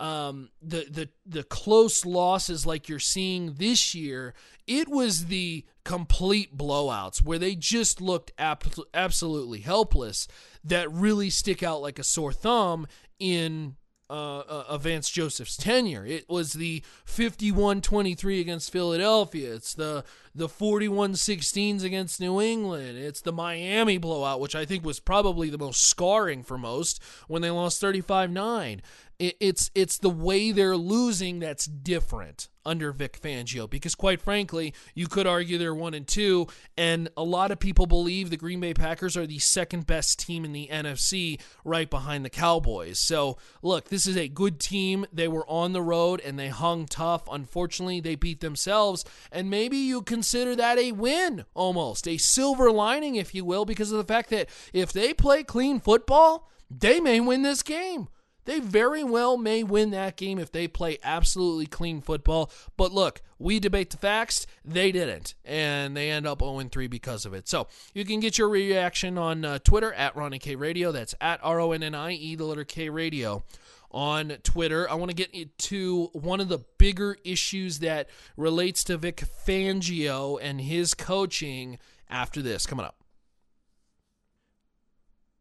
um, 0.00 0.50
the 0.60 0.86
the 0.90 1.08
the 1.26 1.44
close 1.44 2.04
losses 2.04 2.66
like 2.66 2.88
you're 2.88 2.98
seeing 2.98 3.54
this 3.54 3.94
year. 3.94 4.34
It 4.66 4.88
was 4.88 5.26
the 5.26 5.64
complete 5.84 6.56
blowouts 6.56 7.22
where 7.22 7.38
they 7.38 7.54
just 7.54 8.00
looked 8.00 8.32
absolutely 8.38 9.60
helpless 9.60 10.26
that 10.64 10.90
really 10.90 11.30
stick 11.30 11.62
out 11.62 11.82
like 11.82 11.98
a 11.98 12.04
sore 12.04 12.32
thumb 12.32 12.86
in 13.18 13.76
uh, 14.10 14.42
uh, 14.68 14.78
Vance 14.78 15.10
Joseph's 15.10 15.56
tenure. 15.56 16.04
It 16.04 16.28
was 16.28 16.52
the 16.52 16.82
51-23 17.06 18.40
against 18.40 18.72
Philadelphia. 18.72 19.54
It's 19.54 19.74
the 19.74 20.04
the 20.36 20.48
41-16s 20.48 21.84
against 21.84 22.20
New 22.20 22.40
England. 22.40 22.98
It's 22.98 23.20
the 23.20 23.32
Miami 23.32 23.98
blowout, 23.98 24.40
which 24.40 24.56
I 24.56 24.64
think 24.64 24.84
was 24.84 24.98
probably 24.98 25.48
the 25.48 25.58
most 25.58 25.86
scarring 25.86 26.42
for 26.42 26.58
most 26.58 27.00
when 27.28 27.40
they 27.40 27.50
lost 27.50 27.80
35-9 27.80 28.80
it's 29.18 29.70
it's 29.74 29.98
the 29.98 30.10
way 30.10 30.50
they're 30.50 30.76
losing 30.76 31.38
that's 31.38 31.66
different 31.66 32.48
under 32.66 32.92
Vic 32.92 33.20
Fangio 33.20 33.68
because 33.68 33.94
quite 33.94 34.20
frankly, 34.20 34.74
you 34.94 35.06
could 35.06 35.26
argue 35.26 35.58
they're 35.58 35.74
1 35.74 35.94
and 35.94 36.06
2 36.06 36.46
and 36.76 37.08
a 37.16 37.22
lot 37.22 37.50
of 37.50 37.58
people 37.58 37.86
believe 37.86 38.30
the 38.30 38.36
Green 38.36 38.60
Bay 38.60 38.74
Packers 38.74 39.16
are 39.16 39.26
the 39.26 39.38
second 39.38 39.86
best 39.86 40.18
team 40.18 40.44
in 40.44 40.52
the 40.52 40.68
NFC 40.70 41.40
right 41.64 41.88
behind 41.88 42.24
the 42.24 42.30
Cowboys. 42.30 42.98
So, 42.98 43.38
look, 43.62 43.88
this 43.88 44.06
is 44.06 44.16
a 44.16 44.28
good 44.28 44.60
team. 44.60 45.06
They 45.12 45.28
were 45.28 45.48
on 45.48 45.72
the 45.72 45.82
road 45.82 46.20
and 46.24 46.38
they 46.38 46.48
hung 46.48 46.86
tough. 46.86 47.28
Unfortunately, 47.30 48.00
they 48.00 48.14
beat 48.14 48.40
themselves 48.40 49.04
and 49.30 49.50
maybe 49.50 49.76
you 49.76 50.02
consider 50.02 50.56
that 50.56 50.78
a 50.78 50.92
win 50.92 51.44
almost, 51.54 52.08
a 52.08 52.16
silver 52.16 52.70
lining 52.70 53.16
if 53.16 53.34
you 53.34 53.44
will 53.44 53.64
because 53.64 53.92
of 53.92 53.98
the 53.98 54.12
fact 54.12 54.30
that 54.30 54.48
if 54.72 54.92
they 54.92 55.12
play 55.12 55.42
clean 55.42 55.80
football, 55.80 56.50
they 56.70 57.00
may 57.00 57.20
win 57.20 57.42
this 57.42 57.62
game. 57.62 58.08
They 58.44 58.60
very 58.60 59.02
well 59.02 59.36
may 59.36 59.62
win 59.62 59.90
that 59.90 60.16
game 60.16 60.38
if 60.38 60.52
they 60.52 60.68
play 60.68 60.98
absolutely 61.02 61.66
clean 61.66 62.00
football. 62.00 62.50
But 62.76 62.92
look, 62.92 63.22
we 63.38 63.58
debate 63.58 63.90
the 63.90 63.96
facts. 63.96 64.46
They 64.64 64.92
didn't. 64.92 65.34
And 65.44 65.96
they 65.96 66.10
end 66.10 66.26
up 66.26 66.40
0 66.40 66.60
3 66.70 66.86
because 66.86 67.26
of 67.26 67.34
it. 67.34 67.48
So 67.48 67.68
you 67.94 68.04
can 68.04 68.20
get 68.20 68.38
your 68.38 68.48
reaction 68.48 69.18
on 69.18 69.44
uh, 69.44 69.58
Twitter 69.58 69.92
at 69.92 70.16
Ronnie 70.16 70.38
K 70.38 70.56
Radio. 70.56 70.92
That's 70.92 71.14
at 71.20 71.40
R 71.42 71.60
O 71.60 71.72
N 71.72 71.82
N 71.82 71.94
I 71.94 72.12
E, 72.12 72.34
the 72.36 72.44
letter 72.44 72.64
K 72.64 72.88
Radio 72.90 73.44
on 73.90 74.30
Twitter. 74.42 74.90
I 74.90 74.94
want 74.94 75.10
to 75.10 75.16
get 75.16 75.58
to 75.58 76.10
one 76.12 76.40
of 76.40 76.48
the 76.48 76.58
bigger 76.78 77.16
issues 77.24 77.78
that 77.78 78.08
relates 78.36 78.84
to 78.84 78.98
Vic 78.98 79.24
Fangio 79.46 80.38
and 80.42 80.60
his 80.60 80.94
coaching 80.94 81.78
after 82.10 82.42
this. 82.42 82.66
Coming 82.66 82.84
up. 82.84 82.96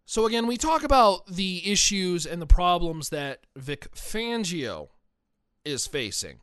So, 0.06 0.26
again, 0.26 0.48
we 0.48 0.58
talk 0.58 0.84
about 0.84 1.28
the 1.28 1.72
issues 1.72 2.26
and 2.26 2.42
the 2.42 2.48
problems 2.48 3.10
that 3.10 3.46
Vic 3.56 3.90
Fangio 3.96 4.90
is 5.64 5.88
facing. 5.88 6.40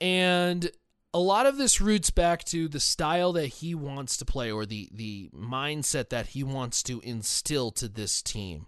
And 0.00 0.70
a 1.12 1.18
lot 1.18 1.46
of 1.46 1.56
this 1.56 1.80
roots 1.80 2.10
back 2.10 2.42
to 2.44 2.66
the 2.66 2.80
style 2.80 3.32
that 3.34 3.46
he 3.46 3.74
wants 3.74 4.16
to 4.16 4.24
play 4.24 4.50
or 4.50 4.66
the 4.66 4.88
the 4.92 5.30
mindset 5.32 6.08
that 6.08 6.28
he 6.28 6.42
wants 6.42 6.82
to 6.84 7.00
instill 7.00 7.70
to 7.72 7.88
this 7.88 8.20
team. 8.20 8.66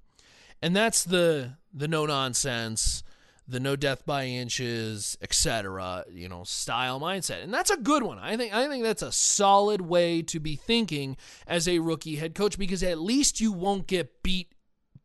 And 0.62 0.74
that's 0.74 1.02
the 1.02 1.56
the 1.74 1.88
no 1.88 2.06
nonsense, 2.06 3.02
the 3.48 3.60
no 3.60 3.76
death 3.76 4.04
by 4.04 4.24
inches, 4.24 5.16
etc., 5.22 6.04
you 6.10 6.28
know, 6.28 6.42
style 6.44 7.00
mindset. 7.00 7.42
And 7.42 7.54
that's 7.54 7.70
a 7.70 7.76
good 7.76 8.02
one. 8.02 8.18
I 8.18 8.36
think 8.36 8.54
I 8.54 8.68
think 8.68 8.82
that's 8.82 9.02
a 9.02 9.12
solid 9.12 9.80
way 9.80 10.22
to 10.22 10.40
be 10.40 10.56
thinking 10.56 11.16
as 11.46 11.68
a 11.68 11.78
rookie 11.78 12.16
head 12.16 12.34
coach 12.34 12.58
because 12.58 12.82
at 12.82 12.98
least 12.98 13.40
you 13.40 13.52
won't 13.52 13.86
get 13.86 14.22
beat 14.22 14.52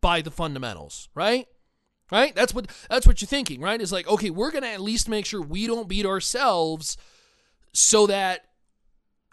by 0.01 0.21
the 0.21 0.31
fundamentals, 0.31 1.09
right? 1.13 1.47
Right? 2.11 2.35
That's 2.35 2.53
what 2.53 2.67
that's 2.89 3.07
what 3.07 3.21
you're 3.21 3.27
thinking, 3.27 3.61
right? 3.61 3.79
Is 3.79 3.91
like, 3.91 4.07
okay, 4.07 4.31
we're 4.31 4.51
going 4.51 4.63
to 4.63 4.69
at 4.69 4.81
least 4.81 5.07
make 5.07 5.25
sure 5.25 5.41
we 5.41 5.67
don't 5.67 5.87
beat 5.87 6.05
ourselves 6.05 6.97
so 7.73 8.07
that 8.07 8.45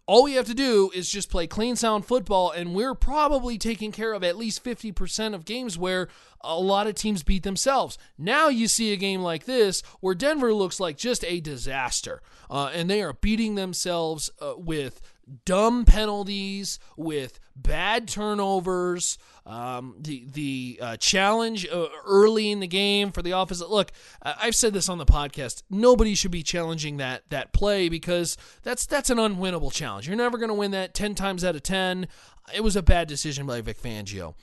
all 0.08 0.24
we 0.24 0.32
have 0.32 0.46
to 0.46 0.54
do 0.54 0.90
is 0.94 1.10
just 1.10 1.30
play 1.30 1.46
clean 1.46 1.76
sound 1.76 2.06
football 2.06 2.50
and 2.50 2.74
we're 2.74 2.94
probably 2.94 3.58
taking 3.58 3.92
care 3.92 4.14
of 4.14 4.24
at 4.24 4.38
least 4.38 4.64
50% 4.64 5.34
of 5.34 5.44
games 5.44 5.76
where 5.76 6.08
a 6.40 6.58
lot 6.58 6.86
of 6.86 6.94
teams 6.94 7.22
beat 7.22 7.42
themselves. 7.42 7.98
Now 8.16 8.48
you 8.48 8.68
see 8.68 8.90
a 8.90 8.96
game 8.96 9.20
like 9.20 9.44
this 9.44 9.82
where 10.00 10.14
denver 10.14 10.54
looks 10.54 10.80
like 10.80 10.96
just 10.96 11.26
a 11.26 11.40
disaster 11.40 12.22
uh, 12.48 12.70
and 12.72 12.88
they 12.88 13.02
are 13.02 13.12
beating 13.12 13.54
themselves 13.54 14.30
uh, 14.40 14.54
with 14.56 15.02
dumb 15.44 15.84
penalties 15.84 16.78
with 16.96 17.38
bad 17.54 18.08
turnovers 18.08 19.18
um, 19.48 19.94
the 19.98 20.26
the 20.30 20.78
uh, 20.80 20.96
challenge 20.98 21.66
uh, 21.66 21.86
early 22.06 22.50
in 22.50 22.60
the 22.60 22.66
game 22.66 23.10
for 23.10 23.22
the 23.22 23.30
offense. 23.30 23.60
Look, 23.62 23.92
I've 24.22 24.54
said 24.54 24.74
this 24.74 24.90
on 24.90 24.98
the 24.98 25.06
podcast. 25.06 25.62
Nobody 25.70 26.14
should 26.14 26.30
be 26.30 26.42
challenging 26.42 26.98
that 26.98 27.22
that 27.30 27.54
play 27.54 27.88
because 27.88 28.36
that's 28.62 28.84
that's 28.84 29.08
an 29.08 29.16
unwinnable 29.16 29.72
challenge. 29.72 30.06
You're 30.06 30.16
never 30.16 30.36
going 30.36 30.50
to 30.50 30.54
win 30.54 30.72
that 30.72 30.92
ten 30.92 31.14
times 31.14 31.44
out 31.44 31.56
of 31.56 31.62
ten. 31.62 32.08
It 32.54 32.62
was 32.62 32.76
a 32.76 32.82
bad 32.82 33.08
decision 33.08 33.46
by 33.46 33.62
Vic 33.62 33.80
Fangio. 33.80 34.34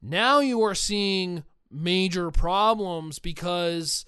Now 0.00 0.40
you 0.40 0.62
are 0.62 0.74
seeing 0.74 1.44
major 1.70 2.30
problems 2.30 3.18
because 3.18 4.06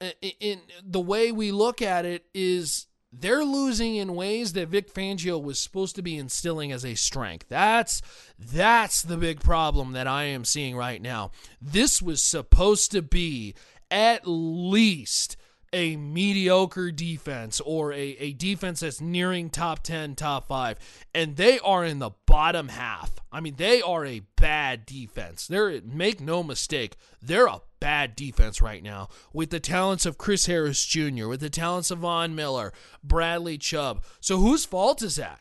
in, 0.00 0.06
uh, 0.08 0.28
in 0.38 0.60
the 0.84 1.00
way 1.00 1.32
we 1.32 1.50
look 1.50 1.82
at 1.82 2.04
it 2.04 2.26
is 2.32 2.86
they're 3.20 3.44
losing 3.44 3.96
in 3.96 4.14
ways 4.14 4.52
that 4.54 4.68
Vic 4.68 4.92
Fangio 4.92 5.42
was 5.42 5.58
supposed 5.58 5.96
to 5.96 6.02
be 6.02 6.16
instilling 6.16 6.72
as 6.72 6.84
a 6.84 6.94
strength. 6.94 7.46
That's 7.48 8.02
that's 8.38 9.02
the 9.02 9.16
big 9.16 9.40
problem 9.40 9.92
that 9.92 10.06
I 10.06 10.24
am 10.24 10.44
seeing 10.44 10.76
right 10.76 11.00
now. 11.00 11.30
This 11.60 12.02
was 12.02 12.22
supposed 12.22 12.92
to 12.92 13.02
be 13.02 13.54
at 13.90 14.22
least 14.26 15.36
a 15.74 15.96
mediocre 15.96 16.92
defense 16.92 17.60
or 17.60 17.92
a, 17.92 18.16
a 18.20 18.32
defense 18.32 18.80
that's 18.80 19.00
nearing 19.00 19.50
top 19.50 19.82
10, 19.82 20.14
top 20.14 20.46
5. 20.46 20.78
And 21.14 21.36
they 21.36 21.58
are 21.58 21.84
in 21.84 21.98
the 21.98 22.12
bottom 22.26 22.68
half. 22.68 23.10
I 23.32 23.40
mean, 23.40 23.56
they 23.56 23.82
are 23.82 24.06
a 24.06 24.22
bad 24.36 24.86
defense. 24.86 25.48
They're 25.48 25.80
make 25.82 26.20
no 26.20 26.44
mistake, 26.44 26.96
they're 27.20 27.46
a 27.46 27.62
bad 27.80 28.14
defense 28.14 28.62
right 28.62 28.82
now 28.82 29.08
with 29.32 29.50
the 29.50 29.60
talents 29.60 30.06
of 30.06 30.16
Chris 30.16 30.46
Harris 30.46 30.84
Jr., 30.84 31.26
with 31.26 31.40
the 31.40 31.50
talents 31.50 31.90
of 31.90 31.98
Von 31.98 32.34
Miller, 32.34 32.72
Bradley 33.02 33.58
Chubb. 33.58 34.04
So 34.20 34.38
whose 34.38 34.64
fault 34.64 35.02
is 35.02 35.16
that? 35.16 35.40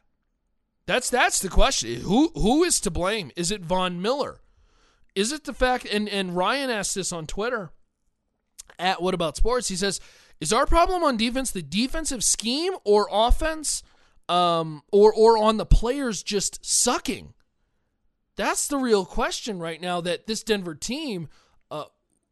That's 0.86 1.10
that's 1.10 1.40
the 1.40 1.50
question. 1.50 2.02
Who 2.02 2.32
who 2.36 2.64
is 2.64 2.80
to 2.82 2.92
blame? 2.92 3.32
Is 3.36 3.52
it 3.52 3.64
Von 3.64 4.02
Miller? 4.02 4.42
Is 5.16 5.32
it 5.32 5.44
the 5.44 5.54
fact 5.54 5.86
and, 5.86 6.10
and 6.10 6.36
Ryan 6.36 6.70
asked 6.70 6.96
this 6.96 7.14
on 7.14 7.28
Twitter 7.28 7.70
at 8.80 9.02
What 9.02 9.14
About 9.14 9.38
Sports? 9.38 9.68
He 9.68 9.76
says, 9.76 10.00
is 10.44 10.52
our 10.52 10.66
problem 10.66 11.04
on 11.04 11.16
defense 11.16 11.52
the 11.52 11.62
defensive 11.62 12.22
scheme 12.22 12.74
or 12.84 13.08
offense, 13.10 13.82
um, 14.28 14.84
or 14.92 15.14
or 15.14 15.38
on 15.38 15.56
the 15.56 15.66
players 15.66 16.22
just 16.22 16.66
sucking? 16.66 17.34
That's 18.36 18.68
the 18.68 18.76
real 18.76 19.06
question 19.06 19.58
right 19.60 19.80
now. 19.80 20.02
That 20.02 20.28
this 20.28 20.44
Denver 20.44 20.76
team 20.76 21.30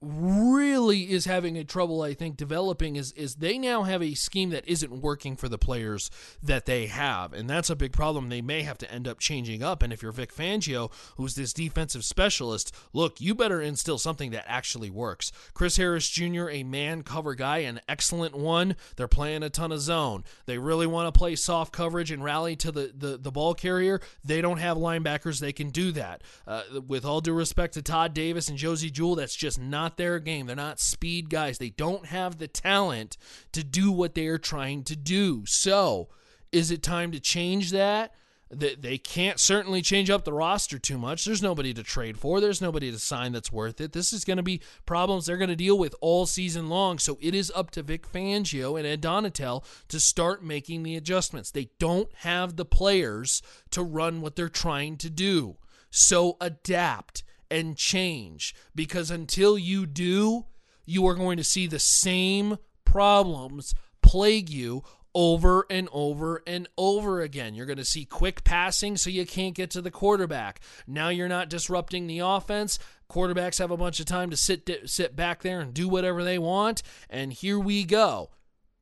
really 0.02 1.12
is 1.12 1.26
having 1.26 1.58
a 1.58 1.64
trouble 1.64 2.02
I 2.02 2.16
think 2.16 2.36
developing 2.36 2.96
is 2.96 3.12
is 3.12 3.36
they 3.36 3.60
now 3.60 3.84
have 3.84 4.02
a 4.02 4.16
scheme 4.16 4.50
that 4.50 4.68
isn't 4.68 5.02
working 5.02 5.36
for 5.36 5.48
the 5.48 5.60
players 5.60 6.10
that 6.42 6.66
they 6.66 6.88
have. 6.88 7.34
And 7.34 7.48
that's 7.48 7.70
a 7.70 7.76
big 7.76 7.94
problem. 7.94 8.30
They 8.30 8.42
may 8.42 8.64
have 8.64 8.80
to 8.80 8.92
end 8.92 9.08
up 9.08 9.20
changing 9.20 9.62
up. 9.62 9.84
And 9.84 9.94
if 9.94 10.02
you're 10.02 10.12
Vic 10.12 10.36
Fangio 10.36 10.92
who's 11.18 11.36
this 11.36 11.54
defensive 11.54 12.04
specialist 12.04 12.76
look 12.94 13.22
you 13.22 13.36
better 13.36 13.62
instill 13.62 14.00
something 14.00 14.32
that 14.32 14.46
actually 14.48 14.90
works. 14.90 15.32
Chris 15.54 15.78
Harris 15.78 16.10
Jr. 16.10 16.50
a 16.50 16.64
man 16.64 17.04
cover 17.04 17.36
guy 17.36 17.60
an 17.60 17.80
excellent 17.88 18.36
one. 18.36 18.76
They're 18.96 19.08
playing 19.08 19.44
a 19.44 19.52
ton 19.52 19.72
of 19.72 19.82
zone. 19.82 20.24
They 20.48 20.58
really 20.58 20.88
want 20.88 21.14
to 21.14 21.18
play 21.18 21.36
soft 21.36 21.72
coverage 21.72 22.10
and 22.10 22.24
rally 22.24 22.56
to 22.58 22.72
the 22.72 22.92
the, 22.98 23.18
the 23.18 23.32
ball 23.32 23.54
carrier. 23.54 24.02
They 24.24 24.42
don't 24.42 24.58
have 24.58 24.78
linebackers. 24.78 25.40
They 25.40 25.54
can 25.54 25.70
do 25.70 25.92
that. 25.92 26.24
Uh, 26.48 26.64
with 26.88 27.06
all 27.06 27.22
due 27.22 27.34
respect 27.34 27.76
to 27.76 27.84
Todd 27.84 28.16
Davis 28.16 28.50
and 28.50 28.58
Josey 28.58 28.90
Jewell 28.90 29.16
that's 29.16 29.36
just 29.36 29.60
not 29.60 29.91
not 29.92 29.98
their 29.98 30.20
game. 30.20 30.46
They're 30.46 30.56
not 30.56 30.80
speed 30.80 31.30
guys. 31.30 31.58
They 31.58 31.70
don't 31.70 32.06
have 32.06 32.38
the 32.38 32.48
talent 32.48 33.18
to 33.52 33.64
do 33.64 33.92
what 33.92 34.16
they 34.16 34.28
are 34.28 34.38
trying 34.38 34.84
to 34.86 34.96
do. 34.96 35.44
So, 35.46 36.10
is 36.52 36.72
it 36.72 36.82
time 36.82 37.12
to 37.12 37.20
change 37.20 37.72
that? 37.72 38.14
They 38.54 38.98
can't 38.98 39.40
certainly 39.40 39.82
change 39.82 40.10
up 40.10 40.26
the 40.26 40.34
roster 40.34 40.78
too 40.78 40.98
much. 40.98 41.24
There's 41.24 41.42
nobody 41.42 41.74
to 41.74 41.84
trade 41.84 42.18
for. 42.18 42.42
There's 42.42 42.62
nobody 42.62 42.92
to 42.92 43.00
sign 43.00 43.32
that's 43.32 43.52
worth 43.52 43.80
it. 43.80 43.94
This 43.94 44.12
is 44.12 44.26
going 44.26 44.38
to 44.38 44.44
be 44.44 44.62
problems 44.86 45.26
they're 45.26 45.38
going 45.38 45.50
to 45.50 45.56
deal 45.56 45.80
with 45.80 45.96
all 46.02 46.26
season 46.26 46.68
long. 46.68 47.00
So 47.00 47.18
it 47.22 47.34
is 47.34 47.52
up 47.56 47.72
to 47.72 47.82
Vic 47.82 48.06
Fangio 48.06 48.78
and 48.78 48.86
Ed 48.86 49.02
Donatell 49.02 49.64
to 49.88 50.02
start 50.02 50.44
making 50.44 50.84
the 50.84 50.98
adjustments. 50.98 51.50
They 51.50 51.70
don't 51.80 52.14
have 52.16 52.58
the 52.58 52.66
players 52.66 53.42
to 53.70 53.84
run 53.84 54.20
what 54.20 54.36
they're 54.36 54.50
trying 54.50 54.98
to 54.98 55.10
do. 55.10 55.56
So 55.90 56.36
adapt 56.42 57.24
and 57.52 57.78
change 57.78 58.56
because 58.74 59.12
until 59.12 59.58
you 59.58 59.86
do, 59.86 60.46
you 60.86 61.06
are 61.06 61.16
going 61.16 61.38
to 61.38 61.44
see 61.44 61.68
the 61.68 61.80
same 61.80 62.58
problems 62.86 63.76
plague 64.02 64.50
you 64.50 64.84
over 65.14 65.66
and 65.70 65.90
over 65.92 66.42
and 66.48 66.68
over 66.78 67.22
again. 67.22 67.54
You're 67.54 67.66
going 67.66 67.78
to 67.78 67.86
see 67.86 68.06
quick 68.06 68.44
passing 68.44 68.98
so 68.98 69.10
you 69.10 69.26
can't 69.26 69.56
get 69.56 69.70
to 69.72 69.82
the 69.82 69.92
quarterback. 69.92 70.62
Now 70.88 71.10
you're 71.10 71.28
not 71.28 71.50
disrupting 71.50 72.08
the 72.08 72.20
offense. 72.20 72.80
Quarterbacks 73.10 73.60
have 73.60 73.72
a 73.72 73.78
bunch 73.78 74.00
of 74.00 74.06
time 74.06 74.30
to 74.30 74.38
sit 74.38 74.70
sit 74.86 75.16
back 75.16 75.42
there 75.42 75.60
and 75.60 75.74
do 75.74 75.90
whatever 75.90 76.24
they 76.24 76.40
want, 76.40 76.82
and 77.10 77.34
here 77.34 77.60
we 77.60 77.84
go. 77.84 78.30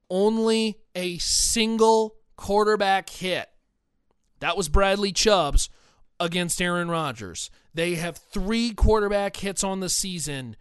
Only 0.07 0.77
a 0.93 1.17
single 1.17 2.15
quarterback 2.35 3.09
hit. 3.09 3.49
That 4.39 4.55
was 4.55 4.69
Bradley 4.69 5.11
Chubb's 5.11 5.69
against 6.19 6.61
Aaron 6.61 6.89
Rodgers. 6.89 7.49
They 7.73 7.95
have 7.95 8.17
three 8.17 8.73
quarterback 8.73 9.37
hits 9.37 9.63
on 9.63 9.79
the 9.79 9.89
season, 9.89 10.55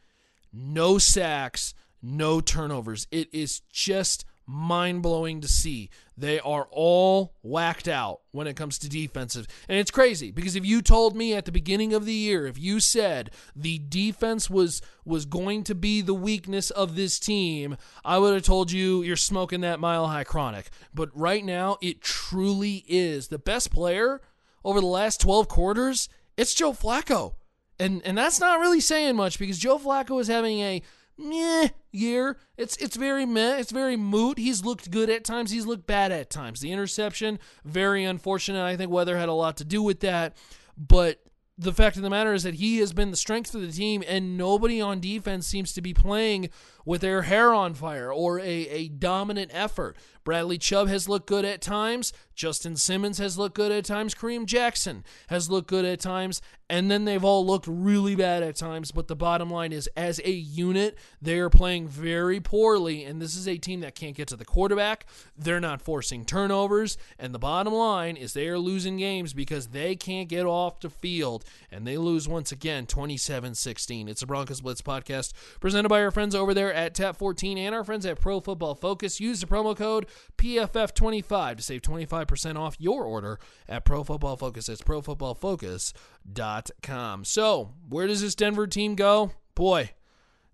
no 0.53 0.99
sacks, 0.99 1.75
no 2.03 2.41
turnovers. 2.41 3.07
It 3.11 3.29
is 3.33 3.61
just 3.73 4.25
mind 4.49 5.03
blowing 5.03 5.41
to 5.43 5.49
see. 5.49 5.91
They 6.17 6.41
are 6.41 6.67
all 6.71 7.35
whacked 7.43 7.87
out 7.87 8.23
when 8.33 8.47
it 8.47 8.57
comes 8.57 8.79
to 8.79 8.89
defensive. 8.89 9.47
And 9.69 9.79
it's 9.79 9.91
crazy 9.91 10.31
because 10.31 10.57
if 10.57 10.65
you 10.65 10.81
told 10.81 11.15
me 11.15 11.35
at 11.35 11.45
the 11.45 11.53
beginning 11.53 11.93
of 11.93 12.07
the 12.07 12.15
year, 12.15 12.47
if 12.47 12.59
you 12.59 12.81
said 12.81 13.31
the 13.55 13.79
defense 13.79 14.49
was 14.49 14.81
was 15.05 15.27
going 15.27 15.65
to 15.65 15.75
be 15.75 16.01
the 16.01 16.15
weakness 16.15 16.71
of 16.71 16.97
this 16.97 17.19
team, 17.19 17.77
I 18.05 18.19
would 18.19 18.35
have 18.35 18.43
told 18.43 18.73
you 18.73 19.03
you're 19.03 19.17
smoking 19.17 19.61
that 19.61 19.81
mile 19.81 20.07
high 20.07 20.25
chronic. 20.25 20.71
But 20.95 21.11
right 21.15 21.45
now, 21.45 21.77
it 21.83 22.01
truly 22.01 22.85
is. 22.89 23.29
The 23.29 23.39
best 23.39 23.71
player 23.71 24.23
over 24.65 24.81
the 24.81 24.87
last 24.87 25.21
12 25.21 25.49
quarters, 25.49 26.09
it's 26.37 26.55
Joe 26.55 26.73
Flacco. 26.73 27.35
And 27.81 28.03
and 28.05 28.19
that's 28.19 28.41
not 28.41 28.61
really 28.61 28.81
saying 28.81 29.17
much 29.17 29.39
because 29.39 29.59
Joe 29.59 29.79
Flacco 29.79 30.21
is 30.21 30.29
having 30.29 30.61
a 30.61 30.83
meh 31.17 31.69
year. 31.93 32.39
It's 32.57 32.77
it's 32.79 32.97
very 32.97 33.25
meh. 33.25 33.59
It's 33.59 33.73
very 33.73 33.97
moot. 33.97 34.39
He's 34.39 34.65
looked 34.65 34.91
good 34.91 35.11
at 35.11 35.25
times. 35.25 35.51
He's 35.51 35.67
looked 35.67 35.87
bad 35.87 36.11
at 36.11 36.31
times. 36.31 36.61
The 36.61 36.73
interception, 36.73 37.39
very 37.65 38.05
unfortunate. 38.05 38.65
I 38.65 38.77
think 38.77 38.91
weather 38.91 39.17
had 39.17 39.29
a 39.29 39.35
lot 39.35 39.57
to 39.59 39.65
do 39.65 39.83
with 39.83 40.01
that. 40.01 40.37
But 40.77 41.21
the 41.57 41.73
fact 41.73 41.97
of 41.97 42.03
the 42.03 42.11
matter 42.11 42.33
is 42.33 42.45
that 42.45 42.55
he 42.55 42.79
has 42.79 42.93
been 42.93 43.11
the 43.11 43.17
strength 43.17 43.55
of 43.55 43.61
the 43.61 43.73
team, 43.73 44.05
and 44.07 44.39
nobody 44.39 44.81
on 44.81 45.01
defense 45.01 45.47
seems 45.47 45.73
to 45.73 45.83
be 45.83 45.93
playing 45.93 46.51
with 46.89 47.03
their 47.03 47.21
hair 47.21 47.53
on 47.53 47.75
fire 47.75 48.11
or 48.11 48.41
a, 48.41 48.45
a 48.45 48.89
dominant 48.89 49.51
effort. 49.53 49.95
Bradley 50.25 50.57
Chubb 50.57 50.89
has 50.89 51.07
looked 51.07 51.27
good 51.27 51.45
at 51.45 51.61
times. 51.61 52.15
Justin 52.35 52.77
Simmons 52.77 53.19
has 53.19 53.37
looked 53.37 53.57
good 53.57 53.73
at 53.73 53.85
times. 53.85 54.15
Kareem 54.15 54.47
Jackson 54.47 55.05
has 55.29 55.51
looked 55.51 55.69
good 55.69 55.85
at 55.85 56.01
times. 56.01 56.41
And 56.71 56.91
then 56.91 57.07
they've 57.07 57.25
all 57.25 57.47
looked 57.47 57.67
really 57.67 58.15
bad 58.15 58.43
at 58.43 58.55
times. 58.55 58.93
But 58.93 59.09
the 59.09 59.17
bottom 59.17 59.51
line 59.51 59.73
is, 59.73 59.89
as 59.97 60.21
a 60.23 60.31
unit, 60.31 60.99
they 61.21 61.39
are 61.39 61.49
playing 61.49 61.89
very 61.89 62.41
poorly. 62.41 63.05
And 63.05 63.23
this 63.23 63.35
is 63.35 63.49
a 63.49 63.57
team 63.57 63.81
that 63.81 63.95
can't 63.95 64.15
get 64.15 64.29
to 64.29 64.37
the 64.37 64.45
quarterback. 64.45 65.07
They're 65.37 65.61
not 65.61 65.81
forcing 65.81 66.27
turnovers. 66.27 66.99
And 67.19 67.35
the 67.35 67.39
bottom 67.39 67.73
line 67.73 68.17
is 68.17 68.35
they 68.35 68.49
are 68.49 68.59
losing 68.59 68.99
games 68.99 69.33
because 69.33 69.69
they 69.69 69.97
can't 69.97 70.29
get 70.29 70.45
off 70.45 70.81
the 70.81 70.91
field. 70.91 71.45
And 71.73 71.87
they 71.87 71.97
lose 71.97 72.29
once 72.29 72.53
again 72.53 72.87
27 72.87 73.55
16. 73.55 74.09
It's 74.09 74.23
a 74.23 74.27
Broncos 74.27 74.61
Blitz 74.61 74.83
podcast 74.83 75.33
presented 75.59 75.89
by 75.89 76.03
our 76.03 76.11
friends 76.11 76.35
over 76.35 76.53
there 76.53 76.73
at 76.85 76.95
Tap 76.95 77.17
14 77.17 77.59
and 77.59 77.75
our 77.75 77.83
friends 77.83 78.07
at 78.07 78.21
Pro 78.21 78.39
Football 78.41 78.77
Focus. 78.77 79.19
Use 79.21 79.41
the 79.41 79.47
promo 79.47 79.77
code 79.77 80.07
PFF25 80.37 81.57
to 81.57 81.63
save 81.63 81.83
25% 81.83 82.57
off 82.57 82.77
your 82.79 83.03
order 83.05 83.41
at 83.69 83.85
Pro 83.85 84.05
Football 84.05 84.37
Focus. 84.37 84.67
That's 84.67 84.83
profootballfocus.com. 84.83 87.25
So, 87.25 87.75
where 87.89 88.07
does 88.07 88.21
this 88.21 88.37
Denver 88.37 88.69
team 88.69 88.95
go? 88.95 89.33
Boy, 89.55 89.91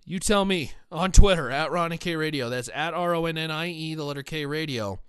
you 0.06 0.18
tell 0.18 0.46
me 0.46 0.72
on 0.90 1.12
Twitter 1.12 1.50
at 1.50 1.70
Ronnie 1.70 1.98
K 1.98 2.16
Radio. 2.16 2.48
That's 2.48 2.70
at 2.74 2.94
R 2.94 3.14
O 3.14 3.26
N 3.26 3.36
N 3.36 3.50
I 3.50 3.68
E, 3.68 3.94
the 3.94 4.04
letter 4.04 4.22
K 4.22 4.46
Radio 4.46 5.00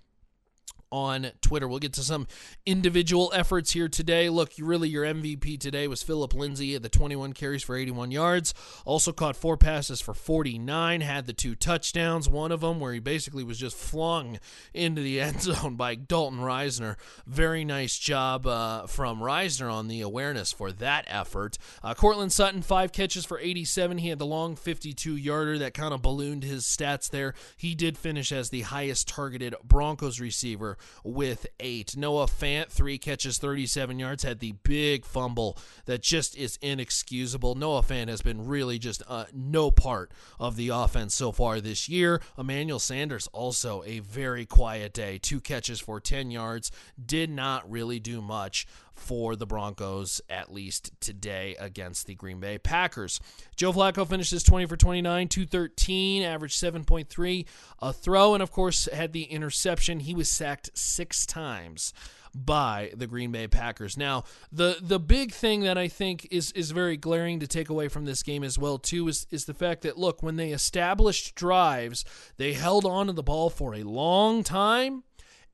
on 0.96 1.30
Twitter. 1.42 1.68
We'll 1.68 1.78
get 1.78 1.92
to 1.94 2.02
some 2.02 2.26
individual 2.64 3.30
efforts 3.34 3.72
here 3.72 3.86
today. 3.86 4.30
Look, 4.30 4.52
really, 4.58 4.88
your 4.88 5.04
MVP 5.04 5.60
today 5.60 5.86
was 5.88 6.02
Philip 6.02 6.32
Lindsay 6.32 6.74
at 6.74 6.82
the 6.82 6.88
21 6.88 7.34
carries 7.34 7.62
for 7.62 7.76
81 7.76 8.10
yards. 8.10 8.54
Also 8.86 9.12
caught 9.12 9.36
four 9.36 9.58
passes 9.58 10.00
for 10.00 10.14
49. 10.14 11.02
Had 11.02 11.26
the 11.26 11.34
two 11.34 11.54
touchdowns. 11.54 12.30
One 12.30 12.50
of 12.50 12.62
them 12.62 12.80
where 12.80 12.94
he 12.94 12.98
basically 12.98 13.44
was 13.44 13.58
just 13.58 13.76
flung 13.76 14.38
into 14.72 15.02
the 15.02 15.20
end 15.26 15.42
zone 15.42 15.76
by 15.76 15.96
Dalton 15.96 16.38
Risner. 16.38 16.96
Very 17.26 17.64
nice 17.64 17.98
job 17.98 18.46
uh, 18.46 18.86
from 18.86 19.20
Risner 19.20 19.70
on 19.70 19.88
the 19.88 20.00
awareness 20.00 20.50
for 20.50 20.72
that 20.72 21.04
effort. 21.08 21.58
Uh, 21.82 21.92
Courtland 21.92 22.32
Sutton, 22.32 22.62
five 22.62 22.92
catches 22.92 23.26
for 23.26 23.38
87. 23.38 23.98
He 23.98 24.08
had 24.08 24.18
the 24.18 24.24
long 24.24 24.56
52 24.56 25.14
yarder 25.14 25.58
that 25.58 25.74
kind 25.74 25.92
of 25.92 26.00
ballooned 26.00 26.42
his 26.42 26.64
stats 26.64 27.10
there. 27.10 27.34
He 27.58 27.74
did 27.74 27.98
finish 27.98 28.32
as 28.32 28.48
the 28.48 28.62
highest 28.62 29.08
targeted 29.08 29.54
Broncos 29.62 30.20
receiver 30.20 30.78
with 31.04 31.46
eight. 31.60 31.96
Noah 31.96 32.26
Fant, 32.26 32.68
three 32.68 32.98
catches, 32.98 33.38
37 33.38 33.98
yards, 33.98 34.22
had 34.22 34.40
the 34.40 34.52
big 34.62 35.04
fumble 35.04 35.56
that 35.86 36.02
just 36.02 36.36
is 36.36 36.58
inexcusable. 36.62 37.54
Noah 37.54 37.82
Fant 37.82 38.08
has 38.08 38.22
been 38.22 38.46
really 38.46 38.78
just 38.78 39.02
uh, 39.08 39.24
no 39.32 39.70
part 39.70 40.10
of 40.38 40.56
the 40.56 40.68
offense 40.68 41.14
so 41.14 41.32
far 41.32 41.60
this 41.60 41.88
year. 41.88 42.20
Emmanuel 42.38 42.78
Sanders, 42.78 43.28
also 43.32 43.82
a 43.84 44.00
very 44.00 44.46
quiet 44.46 44.92
day, 44.92 45.18
two 45.18 45.40
catches 45.40 45.80
for 45.80 46.00
10 46.00 46.30
yards, 46.30 46.70
did 47.04 47.30
not 47.30 47.68
really 47.70 48.00
do 48.00 48.20
much 48.20 48.66
for 48.96 49.36
the 49.36 49.46
Broncos, 49.46 50.20
at 50.28 50.52
least 50.52 50.90
today 51.00 51.54
against 51.58 52.06
the 52.06 52.14
Green 52.14 52.40
Bay 52.40 52.58
Packers. 52.58 53.20
Joe 53.54 53.72
Flacco 53.72 54.08
finishes 54.08 54.42
20 54.42 54.66
for 54.66 54.76
29, 54.76 55.28
213, 55.28 56.22
average 56.22 56.56
7.3, 56.56 57.46
a 57.80 57.92
throw, 57.92 58.34
and 58.34 58.42
of 58.42 58.50
course 58.50 58.88
had 58.92 59.12
the 59.12 59.24
interception. 59.24 60.00
He 60.00 60.14
was 60.14 60.30
sacked 60.30 60.70
six 60.74 61.26
times 61.26 61.92
by 62.34 62.90
the 62.94 63.06
Green 63.06 63.32
Bay 63.32 63.48
Packers. 63.48 63.96
Now, 63.96 64.24
the 64.52 64.76
the 64.80 65.00
big 65.00 65.32
thing 65.32 65.60
that 65.62 65.78
I 65.78 65.88
think 65.88 66.28
is 66.30 66.52
is 66.52 66.70
very 66.70 66.96
glaring 66.96 67.40
to 67.40 67.46
take 67.46 67.70
away 67.70 67.88
from 67.88 68.04
this 68.04 68.22
game 68.22 68.44
as 68.44 68.58
well 68.58 68.78
too 68.78 69.08
is 69.08 69.26
is 69.30 69.46
the 69.46 69.54
fact 69.54 69.82
that 69.82 69.98
look, 69.98 70.22
when 70.22 70.36
they 70.36 70.50
established 70.50 71.34
drives, 71.34 72.04
they 72.36 72.52
held 72.52 72.84
on 72.84 73.06
to 73.06 73.12
the 73.12 73.22
ball 73.22 73.48
for 73.48 73.74
a 73.74 73.82
long 73.84 74.42
time 74.42 75.04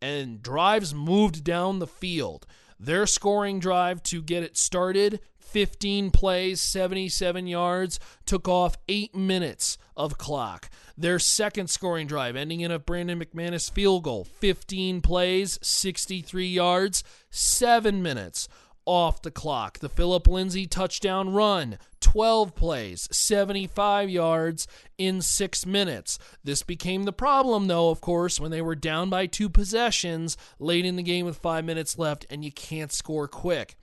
and 0.01 0.43
drives 0.43 0.95
moved 0.95 1.45
down 1.45 1.79
the 1.79 1.87
field. 1.87 2.47
Their 2.85 3.07
scoring 3.07 3.61
drive 3.61 4.03
to 4.05 4.21
get 4.21 4.43
it 4.43 4.57
started 4.57 5.21
15 5.39 6.11
plays, 6.11 6.61
77 6.61 7.47
yards, 7.47 8.01
took 8.27 8.49
off 8.49 8.77
eight 8.89 9.15
minutes 9.15 9.79
of 9.97 10.19
clock. 10.19 10.69
Their 10.99 11.21
second 11.21 11.71
scoring 11.71 12.09
drive, 12.09 12.35
ending 12.35 12.61
in 12.61 12.73
a 12.73 12.81
Brandon 12.81 13.21
McManus 13.21 13.71
field 13.71 14.03
goal, 14.03 14.25
15 14.25 15.01
plays, 15.01 15.61
63 15.63 16.47
yards, 16.49 17.05
seven 17.31 18.03
minutes 18.03 18.49
off 18.85 19.23
the 19.23 19.31
clock. 19.31 19.79
The 19.79 19.89
Philip 19.89 20.27
Lindsay 20.27 20.67
touchdown 20.67 21.33
run, 21.33 21.79
12 22.01 22.55
plays, 22.55 23.09
75 23.11 24.11
yards 24.11 24.67
in 24.99 25.21
six 25.21 25.65
minutes. 25.67 26.19
This 26.45 26.63
became 26.63 27.05
the 27.05 27.13
problem, 27.13 27.67
though, 27.67 27.91
of 27.91 28.01
course, 28.01 28.41
when 28.41 28.51
they 28.51 28.63
were 28.63 28.75
down 28.75 29.11
by 29.11 29.27
two 29.27 29.49
possessions 29.49 30.37
late 30.59 30.85
in 30.85 30.97
the 30.97 31.03
game 31.03 31.27
with 31.27 31.39
five 31.39 31.65
minutes 31.65 31.99
left 31.99 32.27
and 32.31 32.45
you 32.45 32.53
can't 32.53 32.93
score 32.93 33.29
quick. 33.29 33.77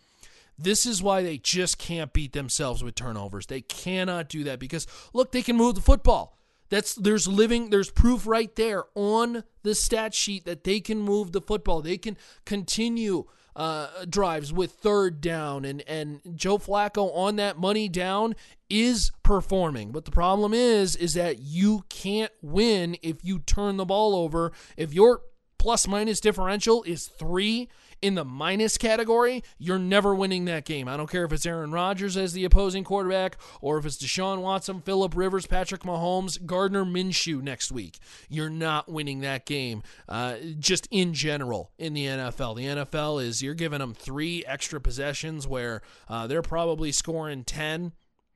This 0.57 0.85
is 0.85 1.01
why 1.01 1.23
they 1.23 1.37
just 1.37 1.77
can't 1.77 2.11
beat 2.11 2.33
themselves 2.33 2.83
with 2.83 2.95
turnovers. 2.95 3.45
They 3.45 3.61
cannot 3.61 4.27
do 4.27 4.43
that 4.43 4.59
because 4.59 4.87
look, 5.13 5.31
they 5.31 5.41
can 5.41 5.55
move 5.55 5.75
the 5.75 5.81
football. 5.81 6.37
That's 6.69 6.93
there's 6.93 7.27
living 7.27 7.69
there's 7.69 7.89
proof 7.89 8.27
right 8.27 8.53
there 8.55 8.83
on 8.93 9.43
the 9.63 9.73
stat 9.73 10.13
sheet 10.13 10.45
that 10.45 10.65
they 10.65 10.81
can 10.81 10.99
move 10.99 11.31
the 11.31 11.41
football. 11.41 11.81
They 11.81 11.97
can 11.97 12.17
continue 12.45 13.25
uh, 13.59 14.05
drives 14.09 14.53
with 14.53 14.71
third 14.71 15.19
down, 15.19 15.65
and 15.65 15.83
and 15.85 16.21
Joe 16.33 16.57
Flacco 16.57 17.13
on 17.13 17.35
that 17.35 17.57
money 17.59 17.89
down 17.89 18.33
is 18.69 19.11
performing. 19.21 19.91
But 19.91 20.05
the 20.05 20.11
problem 20.11 20.53
is, 20.53 20.95
is 20.95 21.13
that 21.15 21.39
you 21.39 21.83
can't 21.89 22.31
win 22.41 22.95
if 23.01 23.17
you 23.21 23.39
turn 23.39 23.75
the 23.75 23.83
ball 23.83 24.15
over. 24.15 24.53
If 24.77 24.93
your 24.93 25.23
plus 25.59 25.87
minus 25.87 26.19
differential 26.19 26.81
is 26.83 27.05
three 27.05 27.69
in 28.01 28.15
the 28.15 28.25
minus 28.25 28.77
category, 28.77 29.43
you're 29.57 29.79
never 29.79 30.15
winning 30.15 30.45
that 30.45 30.65
game. 30.65 30.87
I 30.87 30.97
don't 30.97 31.09
care 31.09 31.25
if 31.25 31.33
it's 31.33 31.45
Aaron 31.45 31.71
Rodgers 31.71 32.15
as 32.15 32.33
the 32.33 32.45
opposing 32.45 32.83
quarterback 32.83 33.37
or 33.61 33.77
if 33.77 33.85
it's 33.85 33.97
Deshaun 33.97 34.41
Watson, 34.41 34.81
Philip 34.81 35.15
Rivers, 35.15 35.45
Patrick 35.45 35.81
Mahomes, 35.81 36.43
Gardner 36.45 36.85
Minshew 36.85 37.41
next 37.41 37.71
week. 37.71 37.99
You're 38.29 38.49
not 38.49 38.89
winning 38.89 39.19
that 39.21 39.45
game 39.45 39.83
uh, 40.07 40.37
just 40.57 40.87
in 40.91 41.13
general 41.13 41.71
in 41.77 41.93
the 41.93 42.05
NFL. 42.05 42.55
The 42.55 42.65
NFL 42.65 43.23
is 43.23 43.41
you're 43.41 43.53
giving 43.53 43.79
them 43.79 43.93
three 43.93 44.45
extra 44.45 44.79
possessions 44.79 45.47
where 45.47 45.81
uh, 46.07 46.25
they're 46.27 46.41
probably 46.41 46.91
scoring 46.91 47.43
10 47.43 47.91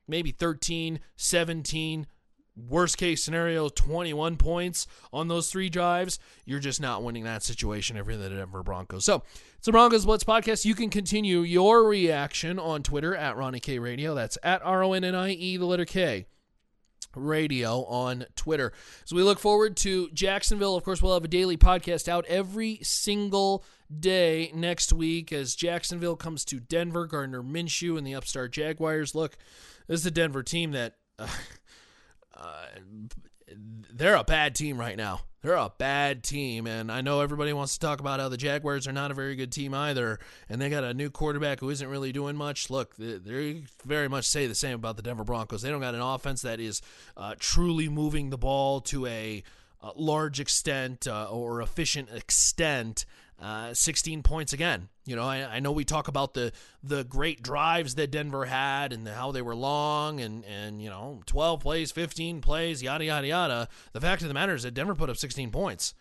maybe 0.06 0.30
13, 0.30 1.00
17, 1.16 2.06
worst 2.56 2.96
case 2.96 3.22
scenario 3.22 3.68
21 3.68 4.36
points 4.36 4.86
on 5.12 5.26
those 5.28 5.50
three 5.50 5.68
drives 5.68 6.18
you're 6.44 6.60
just 6.60 6.80
not 6.80 7.02
winning 7.02 7.24
that 7.24 7.42
situation 7.42 7.96
if 7.96 8.06
you're 8.06 8.16
the 8.16 8.28
denver 8.28 8.62
broncos 8.62 9.04
so 9.04 9.22
it's 9.56 9.66
the 9.66 9.72
broncos 9.72 10.04
blitz 10.04 10.22
podcast 10.22 10.64
you 10.64 10.74
can 10.74 10.88
continue 10.88 11.40
your 11.40 11.84
reaction 11.84 12.58
on 12.58 12.82
twitter 12.82 13.14
at 13.16 13.36
ronnie 13.36 13.58
k 13.58 13.78
radio 13.78 14.14
that's 14.14 14.38
at 14.42 14.62
r-o-n-n-i-e 14.64 15.56
the 15.56 15.66
letter 15.66 15.84
k 15.84 16.26
radio 17.16 17.84
on 17.84 18.26
Twitter. 18.36 18.72
so 19.04 19.14
we 19.16 19.22
look 19.22 19.38
forward 19.38 19.76
to 19.78 20.10
Jacksonville, 20.10 20.74
of 20.74 20.84
course, 20.84 21.00
we'll 21.02 21.14
have 21.14 21.24
a 21.24 21.28
daily 21.28 21.56
podcast 21.56 22.08
out 22.08 22.24
every 22.26 22.80
single 22.82 23.64
day 24.00 24.50
next 24.54 24.92
week 24.92 25.32
as 25.32 25.54
Jacksonville 25.54 26.16
comes 26.16 26.44
to 26.46 26.60
Denver. 26.60 27.06
Gardner 27.06 27.42
Minshew 27.42 27.96
and 27.96 28.06
the 28.06 28.14
upstart 28.14 28.52
Jaguars. 28.52 29.14
Look, 29.14 29.36
this 29.86 29.98
is 30.00 30.04
the 30.04 30.10
Denver 30.10 30.42
team 30.42 30.72
that. 30.72 30.94
Uh, 31.18 31.28
uh, 32.36 32.66
they're 33.92 34.16
a 34.16 34.24
bad 34.24 34.54
team 34.54 34.78
right 34.78 34.96
now. 34.96 35.20
They're 35.42 35.54
a 35.56 35.72
bad 35.76 36.22
team, 36.22 36.66
and 36.66 36.90
I 36.90 37.02
know 37.02 37.20
everybody 37.20 37.52
wants 37.52 37.74
to 37.74 37.80
talk 37.80 38.00
about 38.00 38.18
how 38.18 38.30
the 38.30 38.38
Jaguars 38.38 38.88
are 38.88 38.92
not 38.92 39.10
a 39.10 39.14
very 39.14 39.36
good 39.36 39.52
team 39.52 39.74
either, 39.74 40.18
and 40.48 40.58
they 40.58 40.70
got 40.70 40.84
a 40.84 40.94
new 40.94 41.10
quarterback 41.10 41.60
who 41.60 41.68
isn't 41.68 41.86
really 41.86 42.12
doing 42.12 42.34
much. 42.34 42.70
Look, 42.70 42.96
they 42.96 43.64
very 43.84 44.08
much 44.08 44.24
say 44.24 44.46
the 44.46 44.54
same 44.54 44.74
about 44.74 44.96
the 44.96 45.02
Denver 45.02 45.22
Broncos. 45.24 45.60
They 45.60 45.68
don't 45.68 45.82
got 45.82 45.94
an 45.94 46.00
offense 46.00 46.40
that 46.42 46.60
is 46.60 46.80
uh, 47.16 47.34
truly 47.38 47.90
moving 47.90 48.30
the 48.30 48.38
ball 48.38 48.80
to 48.82 49.04
a, 49.04 49.42
a 49.82 49.90
large 49.94 50.40
extent 50.40 51.06
uh, 51.06 51.28
or 51.30 51.60
efficient 51.60 52.08
extent 52.10 53.04
uh, 53.40 53.74
16 53.74 54.22
points 54.22 54.52
again. 54.52 54.88
You 55.04 55.16
know, 55.16 55.24
I, 55.24 55.56
I, 55.56 55.60
know 55.60 55.72
we 55.72 55.84
talk 55.84 56.08
about 56.08 56.34
the 56.34 56.52
the 56.82 57.04
great 57.04 57.42
drives 57.42 57.96
that 57.96 58.10
Denver 58.10 58.46
had 58.46 58.92
and 58.92 59.06
how 59.06 59.32
they 59.32 59.42
were 59.42 59.56
long 59.56 60.20
and 60.20 60.44
and 60.44 60.80
you 60.80 60.88
know 60.88 61.20
12 61.26 61.60
plays, 61.60 61.92
15 61.92 62.40
plays, 62.40 62.82
yada 62.82 63.04
yada 63.04 63.26
yada. 63.26 63.68
The 63.92 64.00
fact 64.00 64.22
of 64.22 64.28
the 64.28 64.34
matter 64.34 64.54
is 64.54 64.62
that 64.62 64.74
Denver 64.74 64.94
put 64.94 65.10
up 65.10 65.16
16 65.16 65.50
points. 65.50 65.94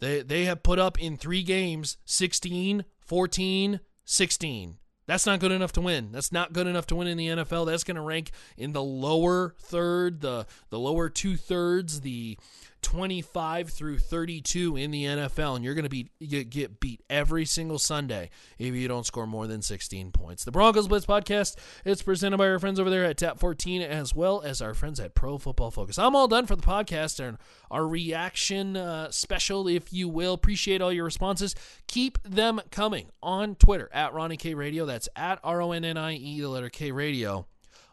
They 0.00 0.22
they 0.22 0.44
have 0.46 0.62
put 0.62 0.78
up 0.78 1.00
in 1.00 1.16
3 1.16 1.42
games 1.42 1.98
16, 2.04 2.84
14, 3.00 3.80
16. 4.04 4.78
That's 5.08 5.24
not 5.24 5.40
good 5.40 5.52
enough 5.52 5.72
to 5.72 5.80
win. 5.80 6.12
That's 6.12 6.32
not 6.32 6.52
good 6.52 6.66
enough 6.66 6.86
to 6.88 6.94
win 6.94 7.08
in 7.08 7.16
the 7.16 7.28
NFL. 7.28 7.64
That's 7.64 7.82
going 7.82 7.94
to 7.94 8.02
rank 8.02 8.30
in 8.58 8.72
the 8.72 8.82
lower 8.82 9.54
third, 9.58 10.20
the 10.20 10.46
the 10.68 10.78
lower 10.78 11.08
two 11.08 11.36
thirds, 11.36 12.02
the 12.02 12.38
25 12.82 13.70
through 13.70 13.98
32 13.98 14.76
in 14.76 14.90
the 14.90 15.04
NFL, 15.04 15.56
and 15.56 15.64
you're 15.64 15.74
going 15.74 15.88
to 15.88 15.88
be 15.88 16.08
get 16.20 16.80
beat 16.80 17.02
every 17.10 17.44
single 17.44 17.78
Sunday 17.78 18.30
if 18.58 18.74
you 18.74 18.88
don't 18.88 19.06
score 19.06 19.26
more 19.26 19.46
than 19.46 19.62
16 19.62 20.12
points. 20.12 20.44
The 20.44 20.52
Broncos 20.52 20.88
Blitz 20.88 21.06
podcast 21.06 21.56
is 21.84 22.02
presented 22.02 22.38
by 22.38 22.48
our 22.48 22.58
friends 22.58 22.80
over 22.80 22.90
there 22.90 23.04
at 23.04 23.16
Tap 23.16 23.38
14, 23.38 23.82
as 23.82 24.14
well 24.14 24.40
as 24.42 24.60
our 24.60 24.74
friends 24.74 25.00
at 25.00 25.14
Pro 25.14 25.38
Football 25.38 25.70
Focus. 25.70 25.98
I'm 25.98 26.16
all 26.16 26.28
done 26.28 26.46
for 26.46 26.56
the 26.56 26.62
podcast 26.62 27.20
and 27.20 27.38
our 27.70 27.86
reaction 27.86 28.76
uh, 28.76 29.10
special, 29.10 29.68
if 29.68 29.92
you 29.92 30.08
will. 30.08 30.34
Appreciate 30.34 30.80
all 30.80 30.92
your 30.92 31.04
responses. 31.04 31.54
Keep 31.86 32.18
them 32.22 32.60
coming 32.70 33.10
on 33.22 33.54
Twitter 33.56 33.88
at 33.92 34.12
Ronnie 34.14 34.36
K 34.36 34.54
Radio. 34.54 34.86
That's 34.86 35.08
at 35.16 35.40
R 35.42 35.60
O 35.62 35.72
N 35.72 35.84
N 35.84 35.96
I 35.96 36.14
E, 36.14 36.40
the 36.40 36.48
letter 36.48 36.70
K 36.70 36.92
Radio 36.92 37.46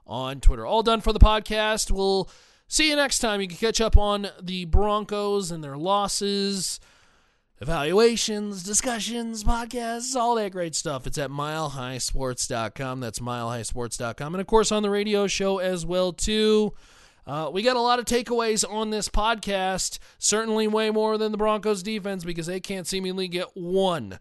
on 0.07 0.39
Twitter. 0.39 0.65
All 0.65 0.83
done 0.83 1.01
for 1.01 1.13
the 1.13 1.19
podcast. 1.19 1.91
We'll 1.91 2.29
See 2.67 2.89
you 2.89 2.95
next 2.95 3.19
time. 3.19 3.41
You 3.41 3.47
can 3.47 3.57
catch 3.57 3.79
up 3.79 3.97
on 3.97 4.29
the 4.41 4.65
Broncos 4.65 5.51
and 5.51 5.63
their 5.63 5.77
losses, 5.77 6.79
evaluations, 7.61 8.63
discussions, 8.63 9.43
podcasts, 9.43 10.15
all 10.15 10.35
that 10.35 10.51
great 10.51 10.75
stuff. 10.75 11.05
It's 11.05 11.17
at 11.17 11.29
milehighsports.com. 11.29 12.99
That's 12.99 13.19
milehighsports.com. 13.19 14.33
And 14.33 14.41
of 14.41 14.47
course 14.47 14.71
on 14.71 14.83
the 14.83 14.89
radio 14.89 15.27
show 15.27 15.59
as 15.59 15.85
well 15.85 16.11
too. 16.11 16.73
Uh, 17.27 17.49
we 17.51 17.63
got 17.63 17.75
a 17.75 17.81
lot 17.81 17.97
of 17.99 18.05
takeaways 18.05 18.63
on 18.69 18.89
this 18.91 19.09
podcast. 19.09 19.97
Certainly 20.19 20.67
way 20.67 20.91
more 20.91 21.17
than 21.17 21.31
the 21.31 21.37
Broncos 21.37 21.81
defense 21.81 22.23
because 22.23 22.45
they 22.45 22.59
can't 22.59 22.85
seemingly 22.87 23.27
get 23.27 23.47
one 23.55 24.19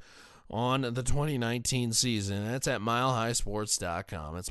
on 0.50 0.82
the 0.82 1.02
2019 1.02 1.92
season. 1.92 2.46
That's 2.46 2.68
at 2.68 2.80
milehighsports.com. 2.80 4.36
It's 4.36 4.50